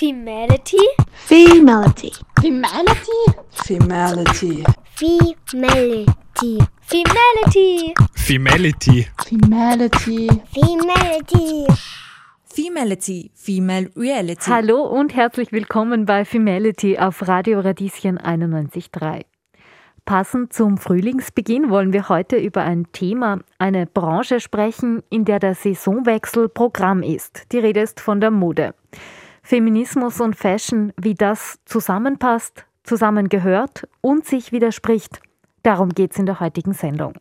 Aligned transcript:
Femality? 0.00 0.78
Femality. 1.28 2.10
Femality? 2.40 3.20
Femality. 3.52 4.64
Femality. 4.96 6.56
Femality. 6.86 7.86
Femality. 8.16 9.04
Femality. 9.26 10.40
Femality. 10.54 11.66
Femality, 12.48 13.30
Female 13.34 13.90
Reality. 13.94 14.50
Hallo 14.50 14.86
und 14.86 15.14
herzlich 15.14 15.52
willkommen 15.52 16.06
bei 16.06 16.24
Femality 16.24 16.98
auf 16.98 17.28
Radio 17.28 17.60
Radieschen 17.60 18.18
91.3. 18.18 19.26
Passend 20.06 20.54
zum 20.54 20.78
Frühlingsbeginn 20.78 21.68
wollen 21.68 21.92
wir 21.92 22.08
heute 22.08 22.36
über 22.36 22.62
ein 22.62 22.90
Thema, 22.92 23.40
eine 23.58 23.84
Branche 23.84 24.40
sprechen, 24.40 25.02
in 25.10 25.26
der 25.26 25.40
der 25.40 25.54
Saisonwechsel 25.54 26.48
Programm 26.48 27.02
ist. 27.02 27.52
Die 27.52 27.58
Rede 27.58 27.80
ist 27.80 28.00
von 28.00 28.22
der 28.22 28.30
Mode. 28.30 28.72
Feminismus 29.42 30.20
und 30.20 30.36
Fashion, 30.36 30.92
wie 31.00 31.14
das 31.14 31.58
zusammenpasst, 31.64 32.66
zusammengehört 32.82 33.88
und 34.00 34.26
sich 34.26 34.52
widerspricht. 34.52 35.20
Darum 35.62 35.90
geht 35.90 36.12
es 36.12 36.18
in 36.18 36.26
der 36.26 36.40
heutigen 36.40 36.72
Sendung. 36.72 37.14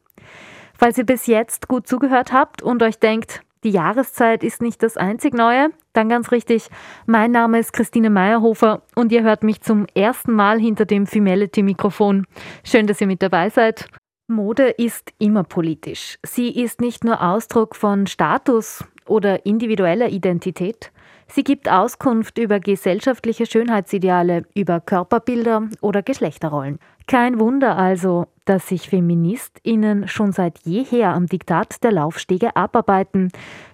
Falls 0.78 0.98
ihr 0.98 1.06
bis 1.06 1.28
jetzt 1.28 1.68
gut 1.68 1.88
zugehört 1.88 2.32
habt 2.32 2.62
und 2.62 2.82
euch 2.84 3.00
denkt, 3.00 3.42
die 3.66 3.72
Jahreszeit 3.72 4.46
ist 4.46 4.62
nicht 4.62 4.82
das 4.82 4.96
einzig 4.96 5.34
Neue, 5.34 5.72
dann 5.92 6.08
ganz 6.08 6.32
richtig. 6.32 6.70
Mein 7.06 7.32
Name 7.32 7.60
ist 7.60 7.74
Christine 7.74 8.10
Meyerhofer 8.10 8.84
und 8.96 9.12
ihr 9.12 9.24
hört 9.24 9.44
mich 9.44 9.60
zum 9.60 9.86
ersten 9.94 10.32
Mal 10.32 10.60
hinter 10.60 10.86
dem 10.86 11.06
Femality-Mikrofon. 11.06 12.26
Schön, 12.64 12.88
dass 12.88 13.02
ihr 13.02 13.08
mit 13.08 13.22
dabei 13.22 13.50
seid. 13.50 13.90
Mode 14.28 14.70
ist 14.70 15.12
immer 15.18 15.44
politisch. 15.44 16.18
Sie 16.24 16.50
ist 16.50 16.80
nicht 16.80 17.04
nur 17.04 17.22
Ausdruck 17.22 17.76
von 17.76 18.08
Status 18.08 18.86
oder 19.06 19.46
individueller 19.46 20.08
Identität. 20.08 20.92
Sie 21.32 21.44
gibt 21.44 21.70
Auskunft 21.70 22.40
über 22.40 22.60
gesellschaftliche 22.60 23.46
Schönheitsideale, 23.46 24.44
über 24.56 24.80
Körperbilder 24.80 25.70
oder 25.82 26.02
Geschlechterrollen. 26.02 26.80
Kein 27.06 27.40
Wunder 27.40 27.78
also, 27.78 28.26
dass 28.46 28.68
sich 28.68 28.90
FeministInnen 28.90 30.08
schon 30.08 30.32
seit 30.32 30.60
jeher 30.66 31.14
am 31.14 31.28
Diktat 31.28 31.84
der 31.84 31.92
Laufstege 31.92 32.56
abarbeiten. 32.56 33.32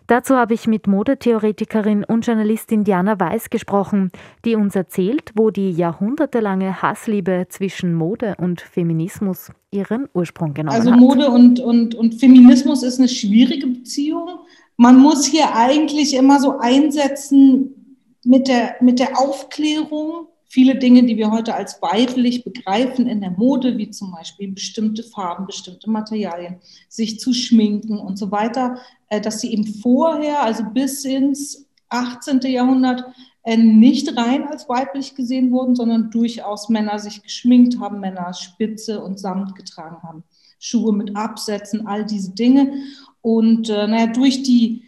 Dazu 0.08 0.36
habe 0.36 0.53
ich 0.53 0.67
mit 0.67 0.86
Modetheoretikerin 0.86 2.03
und 2.03 2.28
Journalistin 2.28 2.84
Diana 2.84 3.20
Weiß 3.20 3.50
gesprochen, 3.50 4.12
die 4.44 4.56
uns 4.56 4.75
erzählt, 4.75 5.31
wo 5.34 5.50
die 5.50 5.72
jahrhundertelange 5.72 6.81
Hassliebe 6.81 7.47
zwischen 7.50 7.94
Mode 7.94 8.36
und 8.38 8.62
Feminismus 8.62 9.52
ihren 9.72 10.08
Ursprung 10.14 10.53
genommen 10.53 10.75
also 10.75 10.92
hat. 10.92 10.97
Also 10.97 11.08
Mode 11.08 11.30
und, 11.30 11.59
und, 11.59 11.95
und 11.95 12.16
Feminismus 12.16 12.84
ist 12.84 13.00
eine 13.00 13.09
schwierige 13.09 13.67
Beziehung. 13.67 14.30
Man 14.78 15.00
muss 15.00 15.26
hier 15.26 15.56
eigentlich 15.56 16.14
immer 16.14 16.40
so 16.40 16.58
einsetzen 16.59 17.98
mit 18.23 18.48
der, 18.48 18.76
mit 18.81 19.00
der 19.00 19.20
Aufklärung 19.20 20.28
viele 20.56 20.76
Dinge, 20.76 21.04
die 21.04 21.18
wir 21.18 21.31
heute 21.31 21.54
als 21.54 21.81
weiblich 21.81 22.45
begreifen 22.45 23.08
in 23.08 23.20
der 23.20 23.31
Mode, 23.31 23.78
wie 23.78 23.90
zum 23.90 24.12
Beispiel 24.12 24.52
bestimmte 24.52 25.03
Farben, 25.03 25.46
bestimmte 25.46 25.90
Materialien, 25.90 26.62
sich 26.88 27.20
zu 27.20 27.34
schminken 27.34 27.98
und 28.00 28.18
so 28.18 28.31
weiter, 28.31 28.80
äh, 29.09 29.20
dass 29.20 29.42
sie 29.42 29.52
eben 29.52 29.66
vorher, 29.66 30.44
also 30.44 30.64
bis 30.64 31.03
ins 31.03 31.68
18. 31.90 32.40
Jahrhundert, 32.44 33.03
äh, 33.44 33.58
nicht 33.58 34.18
rein 34.18 34.48
als 34.48 34.70
weiblich 34.70 35.14
gesehen 35.14 35.52
wurden, 35.52 35.76
sondern 35.76 36.09
durchaus 36.09 36.70
Männer 36.70 37.00
sich 37.00 37.22
geschminkt 37.22 37.80
haben, 37.80 38.00
Männer 38.00 38.34
Spitze 38.34 39.03
und 39.03 39.20
Samt 39.20 39.56
getragen 39.56 39.98
haben, 40.03 40.23
Schuhe 40.59 40.94
mit 40.94 41.16
Absätzen, 41.16 41.88
all 41.88 42.06
diese 42.06 42.31
Dinge. 42.31 42.73
Und 43.22 43.70
äh, 43.70 43.88
naja, 43.88 44.08
durch 44.08 44.44
die, 44.44 44.84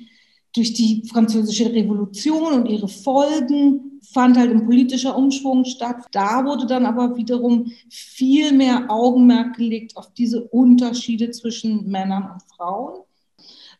durch 0.55 0.73
die 0.73 1.03
französische 1.07 1.71
Revolution 1.73 2.53
und 2.53 2.65
ihre 2.67 2.87
Folgen 2.87 3.99
fand 4.13 4.37
halt 4.37 4.51
ein 4.51 4.65
politischer 4.65 5.17
Umschwung 5.17 5.65
statt. 5.65 6.05
Da 6.11 6.45
wurde 6.45 6.65
dann 6.65 6.85
aber 6.85 7.15
wiederum 7.17 7.71
viel 7.89 8.53
mehr 8.53 8.89
Augenmerk 8.89 9.57
gelegt 9.57 9.97
auf 9.97 10.13
diese 10.13 10.43
Unterschiede 10.43 11.31
zwischen 11.31 11.87
Männern 11.87 12.31
und 12.31 12.43
Frauen. 12.55 13.03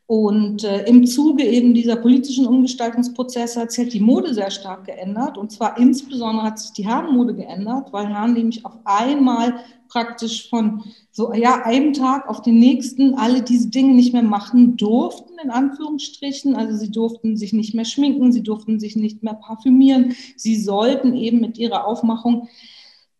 Und 0.07 0.63
äh, 0.63 0.85
im 0.85 1.05
Zuge 1.05 1.43
eben 1.43 1.73
dieser 1.73 1.97
politischen 1.97 2.47
Umgestaltungsprozesse 2.47 3.59
hat 3.59 3.71
sich 3.71 3.83
halt 3.83 3.93
die 3.93 3.99
Mode 3.99 4.33
sehr 4.33 4.49
stark 4.51 4.85
geändert. 4.85 5.37
Und 5.37 5.51
zwar 5.51 5.77
insbesondere 5.77 6.45
hat 6.45 6.59
sich 6.59 6.71
die 6.71 6.87
Herrenmode 6.87 7.35
geändert, 7.35 7.91
weil 7.91 8.07
Herren 8.07 8.33
nämlich 8.33 8.65
auf 8.65 8.71
einmal 8.85 9.55
praktisch 9.89 10.49
von 10.49 10.83
so 11.11 11.33
ja 11.33 11.63
einem 11.63 11.91
Tag 11.91 12.29
auf 12.29 12.41
den 12.41 12.57
nächsten 12.57 13.15
alle 13.15 13.41
diese 13.41 13.69
Dinge 13.69 13.93
nicht 13.93 14.13
mehr 14.13 14.23
machen 14.23 14.77
durften 14.77 15.33
in 15.43 15.49
Anführungsstrichen. 15.49 16.55
Also 16.55 16.77
sie 16.77 16.91
durften 16.91 17.35
sich 17.35 17.51
nicht 17.51 17.73
mehr 17.73 17.85
schminken, 17.85 18.31
sie 18.31 18.43
durften 18.43 18.79
sich 18.79 18.95
nicht 18.95 19.23
mehr 19.23 19.33
parfümieren, 19.33 20.15
sie 20.37 20.55
sollten 20.55 21.15
eben 21.17 21.41
mit 21.41 21.57
ihrer 21.57 21.85
Aufmachung 21.85 22.47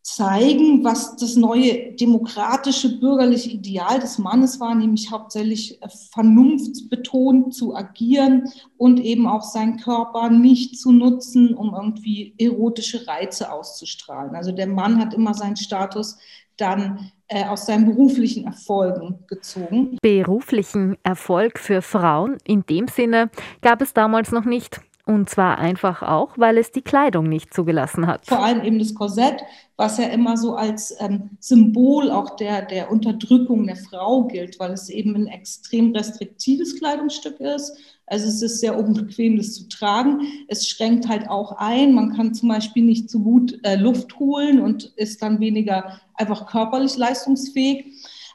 zeigen, 0.08 0.86
was 0.86 1.18
das 1.18 1.36
neue 1.36 1.92
demokratische 1.92 2.98
bürgerliche 2.98 3.50
Ideal 3.50 4.00
des 4.00 4.18
Mannes 4.18 4.58
war, 4.58 4.74
nämlich 4.74 5.12
hauptsächlich 5.12 5.82
äh, 5.82 5.90
vernunftsbetont 6.14 7.54
zu 7.54 7.76
agieren 7.76 8.50
und 8.78 9.02
eben 9.02 9.28
auch 9.28 9.44
seinen 9.44 9.76
Körper 9.76 10.30
nicht 10.30 10.80
zu 10.80 10.94
nutzen, 10.94 11.54
um 11.54 11.76
irgendwie 11.76 12.34
erotische 12.38 13.06
Reize 13.06 13.52
auszustrahlen. 13.52 14.34
Also 14.34 14.54
der 14.54 14.68
Mann 14.68 14.98
hat 14.98 15.14
immer 15.14 15.34
seinen 15.34 15.58
Status 15.58 16.18
dann 16.56 17.12
äh, 17.28 17.44
aus 17.44 17.66
seinen 17.66 17.86
beruflichen 17.86 18.46
Erfolgen 18.46 19.20
gezogen. 19.28 19.98
Beruflichen 20.02 20.96
Erfolg 21.04 21.60
für 21.60 21.82
Frauen 21.82 22.38
in 22.46 22.66
dem 22.66 22.88
Sinne 22.88 23.30
gab 23.62 23.82
es 23.82 23.94
damals 23.94 24.32
noch 24.32 24.46
nicht. 24.46 24.80
Und 25.08 25.30
zwar 25.30 25.58
einfach 25.58 26.04
auch, 26.04 26.38
weil 26.38 26.58
es 26.58 26.72
die 26.74 26.82
Kleidung 26.82 27.30
nicht 27.30 27.54
zugelassen 27.54 28.08
hat. 28.08 28.26
Vor 28.26 28.44
allem 28.44 28.62
eben 28.62 28.78
das 28.78 28.94
Korsett, 28.94 29.42
was 29.78 29.98
ja 29.98 30.08
immer 30.08 30.36
so 30.36 30.56
als 30.56 30.94
ähm, 31.00 31.30
Symbol 31.40 32.12
auch 32.12 32.36
der, 32.36 32.64
der 32.64 32.92
Unterdrückung 32.92 33.68
der 33.68 33.78
Frau 33.78 34.26
gilt, 34.26 34.60
weil 34.60 34.72
es 34.72 34.90
eben 34.90 35.16
ein 35.16 35.28
extrem 35.28 35.96
restriktives 35.96 36.78
Kleidungsstück 36.78 37.40
ist. 37.40 37.78
Also 38.06 38.28
es 38.28 38.42
ist 38.42 38.60
sehr 38.60 38.78
unbequem, 38.78 39.38
das 39.38 39.54
zu 39.54 39.70
tragen. 39.70 40.28
Es 40.50 40.68
schränkt 40.68 41.08
halt 41.08 41.30
auch 41.30 41.54
ein. 41.54 41.94
Man 41.94 42.14
kann 42.14 42.34
zum 42.34 42.50
Beispiel 42.50 42.84
nicht 42.84 43.10
so 43.10 43.20
gut 43.20 43.58
äh, 43.64 43.78
Luft 43.78 44.20
holen 44.20 44.60
und 44.60 44.92
ist 44.98 45.22
dann 45.22 45.40
weniger 45.40 46.02
einfach 46.16 46.48
körperlich 46.48 46.98
leistungsfähig. 46.98 47.86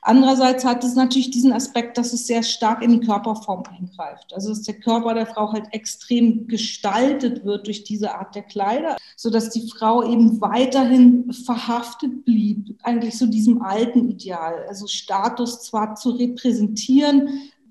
Andererseits 0.04 0.64
hat 0.64 0.82
es 0.82 0.96
natürlich 0.96 1.30
diesen 1.30 1.52
Aspekt, 1.52 1.96
dass 1.96 2.12
es 2.12 2.26
sehr 2.26 2.42
stark 2.42 2.82
in 2.82 2.90
die 2.90 3.06
Körperform 3.06 3.62
eingreift. 3.70 4.34
Also 4.34 4.48
dass 4.48 4.62
der 4.62 4.80
Körper 4.80 5.14
der 5.14 5.26
Frau 5.26 5.52
halt 5.52 5.66
extrem 5.70 6.48
gestaltet 6.48 7.44
wird 7.44 7.68
durch 7.68 7.84
diese 7.84 8.12
Art 8.12 8.34
der 8.34 8.42
Kleider, 8.42 8.96
sodass 9.16 9.50
die 9.50 9.70
Frau 9.70 10.02
eben 10.02 10.40
weiterhin 10.40 11.32
verhaftet 11.32 12.24
blieb, 12.24 12.76
eigentlich 12.82 13.16
so 13.16 13.26
diesem 13.26 13.62
alten 13.62 14.10
Ideal. 14.10 14.66
Also 14.68 14.88
Status 14.88 15.62
zwar 15.62 15.94
zu 15.94 16.10
repräsentieren, 16.10 17.28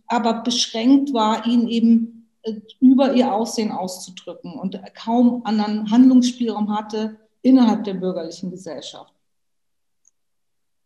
aber 0.08 0.41
beschränkt 0.41 1.14
war, 1.14 1.46
ihn 1.46 1.68
eben 1.68 2.30
äh, 2.44 2.53
über 2.80 3.14
ihr 3.14 3.34
Aussehen 3.34 3.72
auszudrücken 3.72 4.53
und 4.53 4.80
kaum 4.94 5.41
anderen 5.44 5.91
Handlungsspielraum 5.91 6.74
hatte 6.74 7.18
innerhalb 7.41 7.84
der 7.84 7.96
bürgerlichen 7.96 8.52
Gesellschaft. 8.52 9.14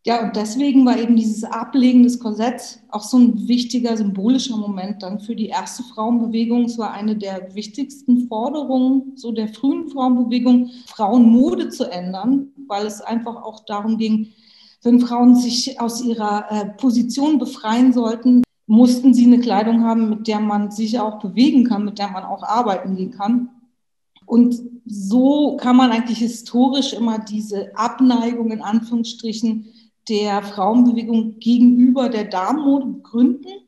Ja, 0.08 0.22
und 0.24 0.36
deswegen 0.36 0.86
war 0.86 1.00
eben 1.00 1.16
dieses 1.16 1.44
Ablegen 1.44 2.04
des 2.04 2.20
Korsetts 2.20 2.80
auch 2.90 3.02
so 3.02 3.18
ein 3.18 3.48
wichtiger 3.48 3.98
symbolischer 3.98 4.56
Moment 4.56 5.02
dann 5.02 5.20
für 5.20 5.36
die 5.36 5.48
erste 5.48 5.82
Frauenbewegung. 5.82 6.66
Es 6.66 6.78
war 6.78 6.92
eine 6.92 7.16
der 7.16 7.56
wichtigsten 7.56 8.28
Forderungen 8.28 9.14
so 9.16 9.32
der 9.32 9.48
frühen 9.48 9.90
Frauenbewegung, 9.90 10.70
Frauenmode 10.86 11.70
zu 11.70 11.86
ändern, 11.86 12.50
weil 12.68 12.86
es 12.86 13.02
einfach 13.02 13.36
auch 13.36 13.66
darum 13.66 13.98
ging, 13.98 14.28
wenn 14.84 15.00
Frauen 15.00 15.36
sich 15.36 15.82
aus 15.82 16.04
ihrer 16.04 16.52
äh, 16.52 16.66
Position 16.78 17.40
befreien 17.40 17.92
sollten, 17.92 18.44
mussten 18.68 19.16
sie 19.16 19.26
eine 19.26 19.40
Kleidung 19.40 19.84
haben, 19.84 20.10
mit 20.10 20.28
der 20.28 20.40
man 20.40 20.70
sich 20.70 21.00
auch 21.00 21.18
bewegen 21.18 21.64
kann, 21.64 21.84
mit 21.84 21.98
der 21.98 22.10
man 22.10 22.24
auch 22.24 22.44
arbeiten 22.44 22.96
gehen 22.96 23.10
kann. 23.10 23.50
Und 24.28 24.62
so 24.86 25.58
kann 25.58 25.76
man 25.76 25.90
eigentlich 25.90 26.20
historisch 26.20 26.94
immer 26.94 27.18
diese 27.18 27.76
Abneigung 27.76 28.52
in 28.52 28.62
Anführungsstrichen 28.62 29.72
der 30.10 30.44
Frauenbewegung 30.44 31.40
gegenüber 31.40 32.10
der 32.10 32.26
Damenmode 32.26 32.86
begründen. 32.88 33.68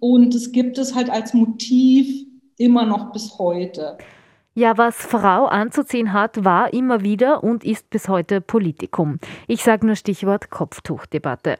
Und 0.00 0.34
es 0.34 0.52
gibt 0.52 0.78
es 0.78 0.94
halt 0.94 1.10
als 1.10 1.34
Motiv 1.34 2.26
immer 2.56 2.84
noch 2.84 3.12
bis 3.12 3.38
heute. 3.38 3.98
Ja, 4.54 4.78
was 4.78 4.96
Frau 4.96 5.46
anzuziehen 5.46 6.12
hat, 6.12 6.44
war 6.44 6.72
immer 6.72 7.02
wieder 7.02 7.42
und 7.42 7.64
ist 7.64 7.90
bis 7.90 8.08
heute 8.08 8.40
Politikum. 8.40 9.18
Ich 9.48 9.64
sage 9.64 9.84
nur 9.84 9.96
Stichwort 9.96 10.50
Kopftuchdebatte. 10.50 11.58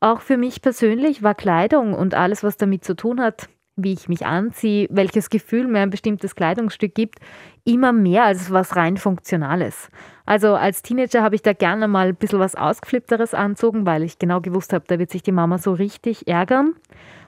Auch 0.00 0.20
für 0.20 0.36
mich 0.36 0.62
persönlich 0.62 1.22
war 1.22 1.34
Kleidung 1.34 1.94
und 1.94 2.14
alles, 2.14 2.42
was 2.42 2.56
damit 2.56 2.84
zu 2.84 2.96
tun 2.96 3.20
hat, 3.20 3.48
wie 3.76 3.92
ich 3.92 4.08
mich 4.08 4.24
anziehe, 4.24 4.88
welches 4.90 5.28
Gefühl 5.28 5.68
mir 5.68 5.80
ein 5.80 5.90
bestimmtes 5.90 6.34
Kleidungsstück 6.34 6.94
gibt, 6.94 7.18
immer 7.64 7.92
mehr 7.92 8.24
als 8.24 8.50
was 8.50 8.74
rein 8.74 8.96
Funktionales. 8.96 9.90
Also 10.24 10.54
als 10.54 10.82
Teenager 10.82 11.22
habe 11.22 11.34
ich 11.34 11.42
da 11.42 11.52
gerne 11.52 11.86
mal 11.86 12.08
ein 12.08 12.16
bisschen 12.16 12.38
was 12.38 12.54
Ausgeflippteres 12.54 13.34
anzogen, 13.34 13.84
weil 13.84 14.02
ich 14.02 14.18
genau 14.18 14.40
gewusst 14.40 14.72
habe, 14.72 14.84
da 14.88 14.98
wird 14.98 15.10
sich 15.10 15.22
die 15.22 15.32
Mama 15.32 15.58
so 15.58 15.72
richtig 15.72 16.26
ärgern. 16.26 16.74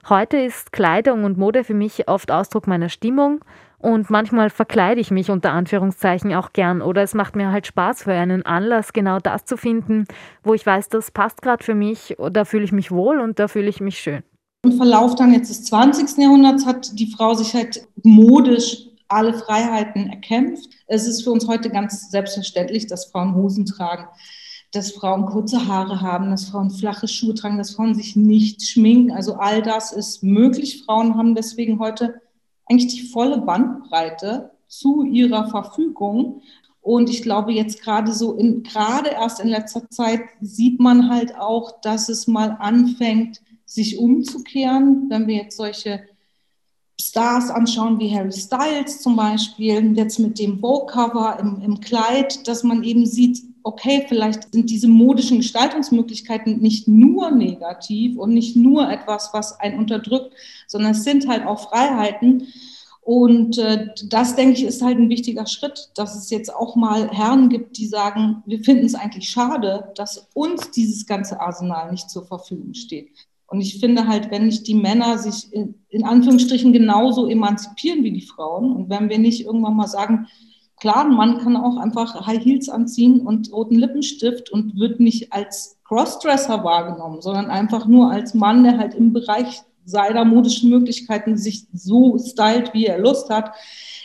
Heute 0.09 0.39
ist 0.39 0.73
Kleidung 0.73 1.25
und 1.25 1.37
Mode 1.37 1.65
für 1.65 1.75
mich 1.75 2.09
oft 2.09 2.31
Ausdruck 2.31 2.67
meiner 2.67 2.89
Stimmung 2.89 3.45
und 3.77 4.09
manchmal 4.09 4.49
verkleide 4.49 5.03
ich 5.03 5.11
mich 5.11 5.31
unter 5.31 5.53
Anführungszeichen 5.53 6.35
auch 6.35 6.55
gern 6.55 6.81
oder 6.81 7.03
es 7.03 7.15
macht 7.15 7.37
mir 7.37 7.53
halt 7.53 7.67
Spaß 7.67 8.05
für 8.05 8.12
einen 8.12 8.47
Anlass, 8.47 8.95
genau 8.95 9.19
das 9.19 9.45
zu 9.45 9.59
finden, 9.59 10.06
wo 10.43 10.55
ich 10.55 10.65
weiß, 10.65 10.89
das 10.89 11.11
passt 11.11 11.43
gerade 11.43 11.62
für 11.62 11.75
mich, 11.75 12.17
da 12.33 12.47
fühle 12.47 12.65
ich 12.65 12.73
mich 12.73 12.91
wohl 12.91 13.21
und 13.21 13.39
da 13.39 13.49
fühle 13.49 13.69
ich 13.69 13.81
mich 13.83 13.99
schön. 13.99 14.23
Im 14.64 14.72
Verlauf 14.72 15.14
dann 15.14 15.32
jetzt 15.32 15.50
des 15.50 15.64
20. 15.64 16.19
Jahrhunderts 16.19 16.66
hat 16.66 16.99
die 16.99 17.12
Frau 17.12 17.34
sich 17.34 17.55
halt 17.55 17.87
modisch 18.02 18.88
alle 19.06 19.32
Freiheiten 19.32 20.10
erkämpft. 20.10 20.69
Es 20.88 21.06
ist 21.06 21.22
für 21.22 21.31
uns 21.31 21.46
heute 21.46 21.70
ganz 21.70 22.10
selbstverständlich, 22.10 22.88
dass 22.88 23.06
Frauen 23.06 23.37
Hosen 23.37 23.66
tragen, 23.66 24.08
dass 24.72 24.90
Frauen 24.90 25.26
kurze 25.26 25.69
Haare 25.69 26.00
haben, 26.00 26.31
dass 26.31 26.49
Frauen 26.49 26.70
flache 26.70 27.06
Schuhe 27.06 27.34
tragen, 27.34 27.56
dass 27.56 27.76
Frauen 27.76 27.94
sich 27.94 28.16
nicht 28.16 28.62
schminken. 28.62 29.12
Also 29.12 29.34
all 29.34 29.62
das 29.62 29.93
ist 29.93 30.25
möglich. 30.25 30.82
Frauen 30.84 31.16
haben 31.16 31.37
deswegen 31.37 31.78
heute 31.78 32.20
eigentlich 32.66 32.93
die 32.93 33.08
volle 33.08 33.38
Bandbreite 33.38 34.50
zu 34.66 35.04
ihrer 35.04 35.49
Verfügung. 35.49 36.43
Und 36.81 37.08
ich 37.11 37.22
glaube, 37.22 37.52
jetzt 37.52 37.81
gerade 37.81 38.12
so, 38.12 38.34
in, 38.34 38.64
gerade 38.64 39.11
erst 39.11 39.38
in 39.38 39.49
letzter 39.49 39.88
Zeit 39.88 40.22
sieht 40.40 40.81
man 40.81 41.08
halt 41.08 41.37
auch, 41.37 41.81
dass 41.81 42.08
es 42.08 42.26
mal 42.26 42.56
anfängt, 42.58 43.40
sich 43.69 43.99
umzukehren, 43.99 45.06
wenn 45.11 45.29
wir 45.29 45.37
jetzt 45.37 45.59
solche 45.59 46.00
Stars 47.00 47.50
anschauen 47.50 48.00
wie 48.00 48.12
Harry 48.12 48.32
Styles 48.32 49.00
zum 49.03 49.15
Beispiel, 49.15 49.97
jetzt 49.97 50.19
mit 50.19 50.38
dem 50.38 50.59
Vogue-Cover 50.59 51.38
im, 51.38 51.61
im 51.62 51.81
Kleid, 51.81 52.49
dass 52.49 52.65
man 52.65 52.82
eben 52.82 53.06
sieht, 53.06 53.41
okay, 53.62 54.05
vielleicht 54.09 54.53
sind 54.53 54.70
diese 54.70 54.88
modischen 54.88 55.37
Gestaltungsmöglichkeiten 55.37 56.59
nicht 56.59 56.88
nur 56.88 57.31
negativ 57.31 58.17
und 58.17 58.32
nicht 58.32 58.56
nur 58.56 58.91
etwas, 58.91 59.31
was 59.32 59.61
einen 59.61 59.79
unterdrückt, 59.79 60.35
sondern 60.67 60.93
es 60.93 61.05
sind 61.05 61.29
halt 61.29 61.47
auch 61.47 61.69
Freiheiten. 61.69 62.49
Und 63.03 63.59
äh, 63.59 63.88
das, 64.09 64.35
denke 64.37 64.55
ich, 64.55 64.64
ist 64.64 64.82
halt 64.82 64.99
ein 64.99 65.09
wichtiger 65.09 65.47
Schritt, 65.47 65.91
dass 65.94 66.17
es 66.17 66.31
jetzt 66.31 66.55
auch 66.55 66.76
mal 66.76 67.11
Herren 67.11 67.49
gibt, 67.49 67.79
die 67.79 67.87
sagen, 67.87 68.43
wir 68.47 68.61
finden 68.61 68.87
es 68.87 68.94
eigentlich 68.94 69.29
schade, 69.29 69.93
dass 69.94 70.29
uns 70.35 70.71
dieses 70.73 71.06
ganze 71.06 71.41
Arsenal 71.41 71.91
nicht 71.91 72.11
zur 72.11 72.26
Verfügung 72.26 72.75
steht. 72.75 73.11
Und 73.49 73.62
ich 73.62 73.81
finde 73.81 74.06
halt, 74.06 74.31
wenn 74.31 74.47
nicht 74.47 74.67
die 74.67 74.75
Männer 74.75 75.19
sich 75.19 75.50
in, 75.53 76.05
Anführungsstrichen 76.05 76.73
genauso 76.73 77.27
emanzipieren 77.27 78.05
wie 78.05 78.12
die 78.12 78.21
Frauen 78.21 78.77
und 78.77 78.91
wenn 78.91 79.09
wir 79.09 79.19
nicht 79.19 79.45
irgendwann 79.45 79.75
mal 79.75 79.89
sagen, 79.89 80.27
klar, 80.79 81.06
ein 81.06 81.15
Mann 81.15 81.39
kann 81.39 81.56
auch 81.56 81.79
einfach 81.79 82.27
High 82.27 82.45
Heels 82.45 82.69
anziehen 82.69 83.21
und 83.27 83.50
roten 83.50 83.77
Lippenstift 83.77 84.50
und 84.50 84.79
wird 84.79 85.00
nicht 85.00 85.33
als 85.33 85.79
Crossdresser 85.85 86.62
wahrgenommen, 86.62 87.23
sondern 87.23 87.47
einfach 87.47 87.87
nur 87.87 88.11
als 88.11 88.35
Mann, 88.35 88.65
der 88.65 88.77
halt 88.77 88.95
im 88.95 89.15
Bereich 89.15 89.62
seiner 89.87 90.27
modischen 90.27 90.69
Möglichkeiten 90.69 91.39
sich 91.39 91.67
so 91.73 92.19
stylt, 92.19 92.75
wie 92.75 92.85
er 92.85 92.99
Lust 92.99 93.31
hat, 93.31 93.55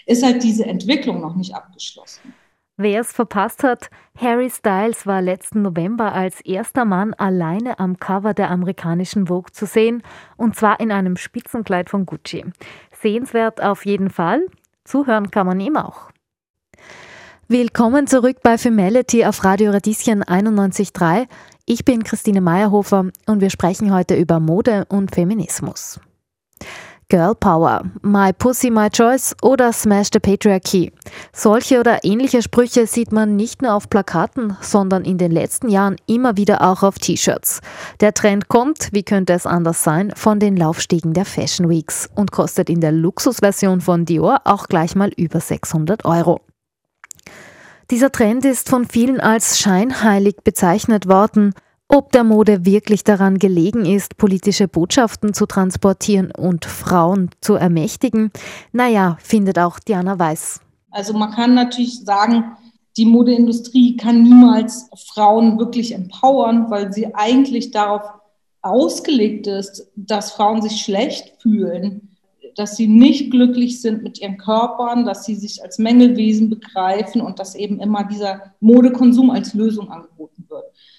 ist 0.06 0.24
halt 0.24 0.42
diese 0.42 0.66
Entwicklung 0.66 1.19
noch 1.19 1.36
nicht 1.36 1.54
abgeschlossen. 1.54 2.34
Wer 2.75 3.01
es 3.01 3.11
verpasst 3.11 3.63
hat, 3.63 3.91
Harry 4.17 4.49
Styles 4.49 5.05
war 5.05 5.21
letzten 5.21 5.61
November 5.61 6.11
als 6.11 6.41
erster 6.41 6.85
Mann 6.85 7.13
alleine 7.13 7.77
am 7.77 7.97
Cover 7.97 8.33
der 8.33 8.49
amerikanischen 8.49 9.27
Vogue 9.27 9.51
zu 9.51 9.67
sehen, 9.67 10.01
und 10.37 10.55
zwar 10.55 10.79
in 10.79 10.91
einem 10.91 11.15
Spitzenkleid 11.15 11.91
von 11.91 12.07
Gucci. 12.07 12.43
Sehenswert 12.99 13.61
auf 13.61 13.85
jeden 13.85 14.09
Fall, 14.09 14.47
zuhören 14.85 15.29
kann 15.29 15.45
man 15.45 15.59
ihm 15.59 15.77
auch. 15.77 16.09
Willkommen 17.47 18.07
zurück 18.07 18.37
bei 18.41 18.57
Femality 18.57 19.23
auf 19.25 19.43
Radio 19.43 19.69
Radieschen 19.69 20.23
91.3. 20.23 21.27
Ich 21.67 21.85
bin 21.85 22.03
Christine 22.03 22.41
Meyerhofer 22.41 23.11
und 23.27 23.41
wir 23.41 23.51
sprechen 23.51 23.93
heute 23.93 24.15
über 24.15 24.39
Mode 24.39 24.85
und 24.89 25.13
Feminismus. 25.13 25.99
Girl 27.09 27.35
Power, 27.35 27.83
My 28.01 28.33
Pussy, 28.33 28.69
My 28.69 28.89
Choice 28.89 29.35
oder 29.41 29.71
Smash 29.71 30.07
the 30.13 30.19
Patriarchy. 30.19 30.91
Solche 31.31 31.79
oder 31.79 32.03
ähnliche 32.03 32.41
Sprüche 32.41 32.88
sieht 32.88 33.11
man 33.11 33.35
nicht 33.35 33.61
nur 33.61 33.73
auf 33.73 33.89
Plakaten, 33.89 34.57
sondern 34.61 35.05
in 35.05 35.17
den 35.17 35.31
letzten 35.31 35.69
Jahren 35.69 35.95
immer 36.07 36.38
wieder 36.38 36.61
auch 36.61 36.83
auf 36.83 37.00
T-Shirts. 37.00 37.61
Der 38.00 38.13
Trend 38.13 38.47
kommt, 38.47 38.89
wie 38.91 39.03
könnte 39.03 39.33
es 39.33 39.45
anders 39.45 39.83
sein, 39.83 40.11
von 40.15 40.39
den 40.39 40.57
Laufstiegen 40.57 41.13
der 41.13 41.25
Fashion 41.25 41.69
Weeks 41.69 42.09
und 42.15 42.31
kostet 42.31 42.69
in 42.69 42.81
der 42.81 42.91
Luxusversion 42.91 43.81
von 43.81 44.06
Dior 44.06 44.41
auch 44.45 44.67
gleich 44.67 44.95
mal 44.95 45.11
über 45.15 45.39
600 45.39 46.06
Euro. 46.06 46.41
Dieser 47.91 48.11
Trend 48.11 48.45
ist 48.45 48.69
von 48.69 48.88
vielen 48.88 49.19
als 49.19 49.59
scheinheilig 49.59 50.38
bezeichnet 50.44 51.07
worden. 51.07 51.53
Ob 51.89 52.12
der 52.12 52.24
Mode 52.24 52.65
wirklich 52.65 53.03
daran 53.03 53.38
gelegen 53.38 53.85
ist, 53.85 54.18
politische 54.18 54.68
Botschaften 54.68 55.33
zu 55.33 55.45
transportieren 55.45 56.31
und 56.31 56.65
Frauen 56.65 57.30
zu 57.41 57.56
ermächtigen, 57.56 58.31
naja, 58.71 59.18
findet 59.21 59.59
auch 59.59 59.80
Diana 59.80 60.18
Weiß. 60.18 60.62
Also 60.91 61.13
man 61.13 61.31
kann 61.31 61.53
natürlich 61.53 62.03
sagen, 62.03 62.56
die 62.97 63.06
Modeindustrie 63.06 63.97
kann 63.97 64.24
niemals 64.24 64.89
Frauen 65.13 65.57
wirklich 65.57 65.94
empowern, 65.94 66.69
weil 66.69 66.94
sie 66.94 67.13
eigentlich 67.15 67.71
darauf 67.71 68.03
ausgelegt 68.62 69.47
ist, 69.47 69.88
dass 69.95 70.31
Frauen 70.31 70.62
sich 70.62 70.81
schlecht 70.81 71.33
fühlen, 71.41 72.15
dass 72.56 72.77
sie 72.77 72.88
nicht 72.88 73.31
glücklich 73.31 73.81
sind 73.81 74.03
mit 74.03 74.21
ihren 74.21 74.38
Körpern, 74.38 75.06
dass 75.06 75.25
sie 75.25 75.35
sich 75.35 75.63
als 75.63 75.80
Mängelwesen 75.80 76.50
begreifen 76.50 77.21
und 77.21 77.39
dass 77.39 77.56
eben 77.56 77.80
immer 77.80 78.03
dieser 78.03 78.53
Modekonsum 78.59 79.31
als 79.31 79.53
Lösung 79.53 79.89
wird. 79.89 80.07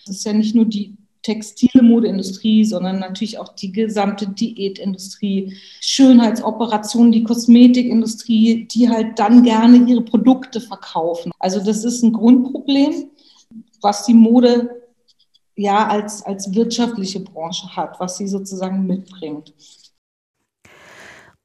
Das 0.06 0.16
ist 0.16 0.26
ja 0.26 0.32
nicht 0.32 0.54
nur 0.54 0.64
die 0.64 0.96
textile 1.24 1.82
Modeindustrie, 1.82 2.64
sondern 2.64 3.00
natürlich 3.00 3.38
auch 3.38 3.54
die 3.54 3.72
gesamte 3.72 4.28
Diätindustrie, 4.28 5.56
Schönheitsoperationen, 5.80 7.12
die 7.12 7.24
Kosmetikindustrie, 7.24 8.68
die 8.70 8.88
halt 8.88 9.18
dann 9.18 9.42
gerne 9.42 9.78
ihre 9.88 10.02
Produkte 10.02 10.60
verkaufen. 10.60 11.32
Also 11.38 11.60
das 11.60 11.82
ist 11.84 12.02
ein 12.02 12.12
Grundproblem, 12.12 13.10
was 13.80 14.04
die 14.04 14.14
Mode 14.14 14.82
ja 15.56 15.88
als, 15.88 16.22
als 16.22 16.54
wirtschaftliche 16.54 17.20
Branche 17.20 17.74
hat, 17.74 17.98
was 18.00 18.18
sie 18.18 18.28
sozusagen 18.28 18.86
mitbringt. 18.86 19.52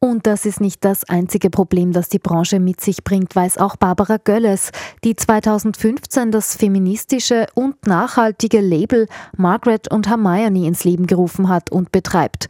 Und 0.01 0.27
das 0.27 0.45
ist 0.45 0.61
nicht 0.61 0.85
das 0.85 1.03
einzige 1.09 1.49
Problem, 1.49 1.91
das 1.91 2.07
die 2.07 2.19
Branche 2.19 2.61
mit 2.61 2.79
sich 2.79 3.03
bringt, 3.03 3.35
weiß 3.35 3.57
auch 3.57 3.75
Barbara 3.75 4.15
Gölles, 4.15 4.71
die 5.03 5.13
2015 5.13 6.31
das 6.31 6.55
feministische 6.55 7.47
und 7.53 7.85
nachhaltige 7.85 8.61
Label 8.61 9.07
Margaret 9.35 9.91
und 9.91 10.07
Hermione 10.07 10.67
ins 10.67 10.85
Leben 10.85 11.05
gerufen 11.05 11.49
hat 11.49 11.69
und 11.69 11.91
betreibt. 11.91 12.47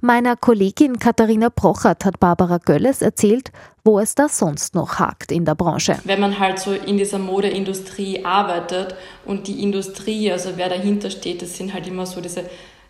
Meiner 0.00 0.36
Kollegin 0.36 0.98
Katharina 0.98 1.50
Prochert 1.50 2.06
hat 2.06 2.18
Barbara 2.18 2.56
Gölles 2.64 3.02
erzählt, 3.02 3.52
wo 3.84 3.98
es 3.98 4.14
da 4.14 4.30
sonst 4.30 4.74
noch 4.74 4.98
hakt 4.98 5.32
in 5.32 5.44
der 5.44 5.54
Branche. 5.54 5.98
Wenn 6.04 6.20
man 6.20 6.38
halt 6.38 6.58
so 6.58 6.72
in 6.72 6.96
dieser 6.96 7.18
Modeindustrie 7.18 8.24
arbeitet 8.24 8.94
und 9.26 9.48
die 9.48 9.62
Industrie, 9.62 10.32
also 10.32 10.52
wer 10.56 10.70
dahinter 10.70 11.10
steht, 11.10 11.42
das 11.42 11.58
sind 11.58 11.74
halt 11.74 11.86
immer 11.86 12.06
so 12.06 12.22
diese 12.22 12.44